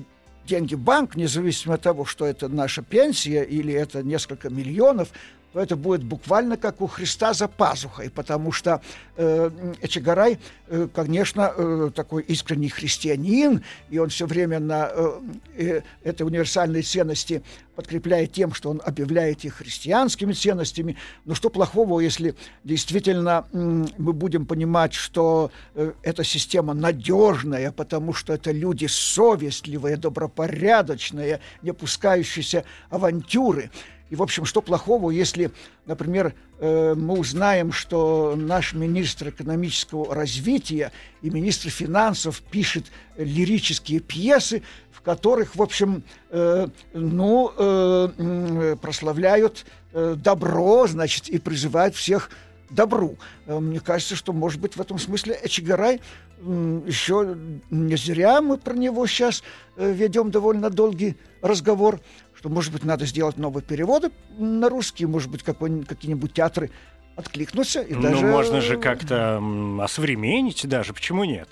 деньги 0.47 0.75
в 0.75 0.81
банк, 0.81 1.17
независимо 1.17 1.75
от 1.75 1.83
того, 1.83 2.07
что 2.07 2.25
это 2.25 2.49
наша 2.49 2.83
пенсия 2.83 3.43
или 3.43 3.73
это 3.73 4.03
несколько 4.03 4.49
миллионов, 4.49 5.11
то 5.55 5.61
это 5.61 5.77
будет 5.77 6.03
буквально 6.03 6.57
как 6.57 6.81
у 6.81 6.89
Христа 6.89 7.33
за 7.33 7.47
пазухой, 7.47 8.11
потому 8.11 8.51
что 8.51 8.83
э, 9.17 9.51
Эчегарай, 9.83 10.41
э, 10.67 10.89
конечно, 10.93 11.53
э, 11.57 11.91
такой 11.95 12.25
искренний 12.25 12.69
христианин, 12.69 13.63
и 13.89 13.99
он 13.99 14.09
все 14.09 14.27
время 14.27 14.59
на 14.59 14.91
э, 14.93 15.21
э, 15.57 15.83
этой 16.03 16.23
универсальной 16.27 16.83
ценности 16.83 17.45
подкрепляет 17.77 18.33
тем, 18.33 18.53
что 18.53 18.71
он 18.71 18.83
объявляет 18.85 19.45
их 19.45 19.55
христианскими 19.55 20.33
ценностями. 20.33 20.97
Но 21.25 21.35
что 21.35 21.51
плохого, 21.51 22.01
если 22.01 22.35
действительно 22.65 23.47
э, 23.53 23.85
мы 23.97 24.13
будем 24.13 24.47
понимать, 24.47 24.93
что 24.93 25.53
э, 25.77 25.93
эта 26.03 26.25
система 26.25 26.75
надежная, 26.75 27.71
потому 27.71 28.13
что 28.13 28.33
это 28.33 28.51
люди 28.51 28.87
совестливые, 28.87 29.99
добропорядочные, 29.99 31.39
не 31.63 31.73
пускающиеся 31.73 32.65
авантюры. 32.91 33.71
И, 34.11 34.17
в 34.17 34.23
общем, 34.23 34.45
что 34.45 34.61
плохого, 34.61 35.11
если, 35.11 35.51
например, 35.87 36.35
э, 36.59 36.95
мы 36.95 37.19
узнаем, 37.19 37.73
что 37.73 38.35
наш 38.37 38.75
министр 38.75 39.31
экономического 39.31 40.15
развития 40.15 40.93
и 41.23 41.31
министр 41.31 41.71
финансов 41.71 42.43
пишет 42.43 42.85
лирические 43.17 44.01
пьесы, 44.01 44.63
в 44.93 45.01
которых, 45.01 45.57
в 45.57 45.63
общем, 45.63 46.05
э, 46.31 46.69
ну, 46.93 47.53
э, 47.57 48.77
прославляют 48.81 49.67
добро, 49.93 50.89
значит, 50.89 51.29
и 51.29 51.39
призывают 51.39 51.95
всех 51.95 52.31
добру. 52.69 53.17
Мне 53.47 53.79
кажется, 53.79 54.17
что, 54.17 54.33
может 54.33 54.61
быть, 54.61 54.75
в 54.75 54.81
этом 54.81 54.99
смысле 54.99 55.39
Эчигарай 55.45 56.01
еще 56.41 57.39
не 57.71 57.97
зря 57.97 58.43
мы 58.43 58.59
про 58.59 58.75
него 58.75 59.07
сейчас 59.07 59.45
ведем 59.77 60.33
довольно 60.33 60.69
долгий 60.69 61.17
разговор 61.43 62.01
что, 62.45 62.51
может 62.51 62.75
быть, 62.75 62.85
надо 62.85 63.07
сделать 63.07 63.39
новые 63.39 63.65
переводы 63.65 64.11
на 64.37 64.69
русский, 64.69 65.07
может 65.07 65.31
быть, 65.31 65.43
какие-нибудь 65.43 66.35
театры 66.35 66.71
откликнутся. 67.17 67.81
И 67.81 67.95
ну, 67.95 68.03
даже... 68.03 68.27
можно 68.27 68.61
же 68.61 68.77
как-то 68.77 69.43
осовременить 69.81 70.69
даже, 70.69 70.93
почему 70.93 71.25
нет? 71.25 71.49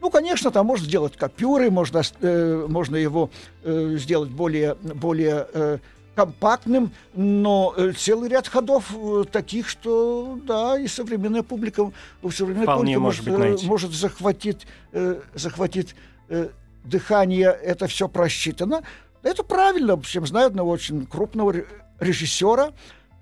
Ну, 0.00 0.10
конечно, 0.10 0.50
там 0.50 0.66
можно 0.66 0.84
сделать 0.86 1.16
копюры, 1.16 1.70
можно, 1.70 2.02
э, 2.20 2.66
можно 2.68 2.96
его 2.96 3.30
э, 3.62 3.94
сделать 3.96 4.30
более, 4.30 4.74
более 4.74 5.46
э, 5.54 5.78
компактным, 6.16 6.90
но 7.14 7.72
э, 7.76 7.92
целый 7.92 8.28
ряд 8.28 8.48
ходов 8.48 8.92
э, 8.92 9.22
таких, 9.30 9.68
что, 9.68 10.36
да, 10.42 10.76
и 10.80 10.88
современная 10.88 11.44
публика, 11.44 11.92
современная 12.28 12.64
Вполне 12.64 12.96
публика 12.96 13.00
может, 13.00 13.26
может, 13.28 13.52
быть, 13.52 13.62
э, 13.62 13.66
может 13.68 13.92
захватить, 13.92 14.66
э, 14.90 15.20
захватить 15.34 15.94
э, 16.28 16.48
дыхание, 16.84 17.48
это 17.50 17.86
все 17.86 18.08
просчитано. 18.08 18.82
Это 19.24 19.42
правильно. 19.42 19.96
В 19.96 20.00
общем, 20.00 20.26
знаю 20.26 20.48
одного 20.48 20.70
очень 20.70 21.06
крупного 21.06 21.54
режиссера, 21.98 22.72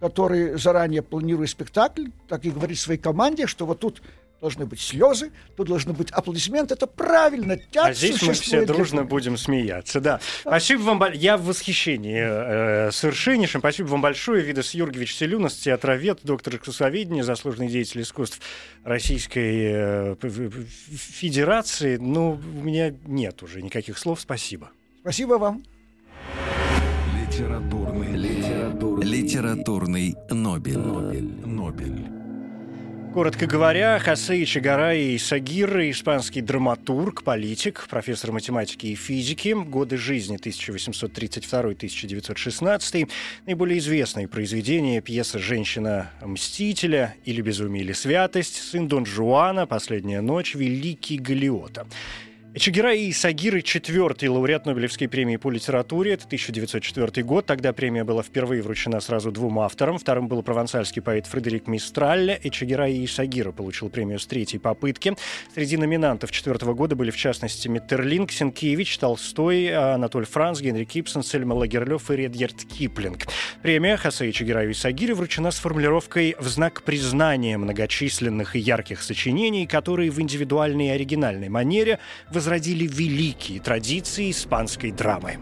который 0.00 0.58
заранее 0.58 1.00
планирует 1.00 1.48
спектакль, 1.48 2.08
так 2.28 2.44
и 2.44 2.50
говорит 2.50 2.78
своей 2.78 2.98
команде, 2.98 3.46
что 3.46 3.66
вот 3.66 3.80
тут 3.80 4.02
должны 4.40 4.66
быть 4.66 4.80
слезы, 4.80 5.30
тут 5.56 5.68
должны 5.68 5.92
быть 5.92 6.10
аплодисменты. 6.10 6.74
Это 6.74 6.88
правильно. 6.88 7.56
Театр 7.56 7.90
а 7.92 7.94
здесь 7.94 8.20
мы 8.22 8.32
все 8.32 8.66
дружно 8.66 9.04
будем 9.04 9.36
смеяться. 9.36 10.00
Да. 10.00 10.18
Спасибо 10.40 10.80
вам. 10.80 11.12
Я 11.12 11.36
в 11.36 11.44
восхищении 11.44 12.20
э, 12.20 12.90
совершеннейшем. 12.90 13.60
Спасибо 13.60 13.86
вам 13.86 14.00
большое. 14.00 14.42
Видас 14.42 14.74
Юргевич 14.74 15.14
Селюнас, 15.14 15.54
театровед, 15.54 16.18
доктор 16.24 16.56
искусствоведения, 16.56 17.22
заслуженный 17.22 17.68
деятель 17.68 18.02
искусств 18.02 18.40
Российской 18.82 20.16
э, 20.16 20.16
Федерации. 20.18 21.96
Ну, 21.96 22.32
у 22.32 22.62
меня 22.62 22.92
нет 23.06 23.44
уже 23.44 23.62
никаких 23.62 23.96
слов. 23.96 24.20
Спасибо. 24.20 24.70
Спасибо 25.02 25.34
вам. 25.34 25.62
Литературный, 27.16 28.16
литературный, 28.16 29.06
литературный 29.06 30.16
Нобель. 30.30 30.78
Нобель. 30.78 31.46
Нобель. 31.46 32.06
Коротко 33.12 33.46
говоря, 33.46 33.98
Хосе 33.98 34.42
Ичигарай 34.42 35.18
Сагир, 35.18 35.90
испанский 35.90 36.40
драматург, 36.40 37.24
политик, 37.24 37.86
профессор 37.90 38.32
математики 38.32 38.86
и 38.86 38.94
физики, 38.94 39.52
годы 39.52 39.98
жизни 39.98 40.38
1832-1916, 40.38 43.10
наиболее 43.44 43.80
известные 43.80 44.28
произведения 44.28 45.02
пьеса 45.02 45.38
«Женщина-мстителя» 45.38 47.14
или 47.26 47.42
«Безумие 47.42 47.84
или 47.84 47.92
святость», 47.92 48.56
«Сын 48.56 48.88
Дон 48.88 49.04
Жуана», 49.04 49.66
«Последняя 49.66 50.22
ночь», 50.22 50.54
«Великий 50.54 51.18
Галиота». 51.18 51.86
Эчегира 52.54 52.92
и 52.92 53.10
Сагиры 53.12 53.62
четвертый 53.62 54.28
лауреат 54.28 54.66
Нобелевской 54.66 55.08
премии 55.08 55.36
по 55.38 55.50
литературе. 55.50 56.12
Это 56.12 56.26
1904 56.26 57.24
год. 57.24 57.46
Тогда 57.46 57.72
премия 57.72 58.04
была 58.04 58.22
впервые 58.22 58.60
вручена 58.60 59.00
сразу 59.00 59.32
двум 59.32 59.58
авторам. 59.60 59.96
Вторым 59.96 60.28
был 60.28 60.42
провансальский 60.42 61.00
поэт 61.00 61.26
Фредерик 61.26 61.66
Мистраль. 61.66 62.38
Эчегира 62.42 62.90
и 62.90 63.06
Сагира 63.06 63.52
получил 63.52 63.88
премию 63.88 64.18
с 64.18 64.26
третьей 64.26 64.58
попытки. 64.58 65.16
Среди 65.54 65.78
номинантов 65.78 66.30
четвертого 66.30 66.74
года 66.74 66.94
были, 66.94 67.10
в 67.10 67.16
частности, 67.16 67.68
Миттерлинг, 67.68 68.30
Сенкевич, 68.30 68.98
Толстой, 68.98 69.72
Анатоль 69.72 70.26
Франц, 70.26 70.60
Генри 70.60 70.84
Кипсон, 70.84 71.22
Сельма 71.22 71.54
Лагерлёв 71.54 72.10
и 72.10 72.16
Редьярд 72.16 72.66
Киплинг. 72.66 73.28
Премия 73.62 73.96
Хосе 73.96 74.28
Эчегира 74.28 74.62
и 74.66 74.74
Сагире 74.74 75.14
вручена 75.14 75.52
с 75.52 75.58
формулировкой 75.58 76.36
в 76.38 76.46
знак 76.48 76.82
признания 76.82 77.56
многочисленных 77.56 78.56
и 78.56 78.58
ярких 78.58 79.00
сочинений, 79.00 79.66
которые 79.66 80.10
в 80.10 80.20
индивидуальной 80.20 80.88
и 80.88 80.90
оригинальной 80.90 81.48
манере 81.48 81.98
возродили 82.42 82.88
великие 82.88 83.60
традиции 83.60 84.32
испанской 84.32 84.90
драмы. 84.90 85.38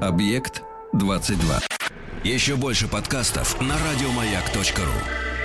Объект 0.00 0.62
22. 0.94 1.60
Еще 2.24 2.56
больше 2.56 2.88
подкастов 2.88 3.60
на 3.60 3.74
радиомаяк.ру. 3.74 5.37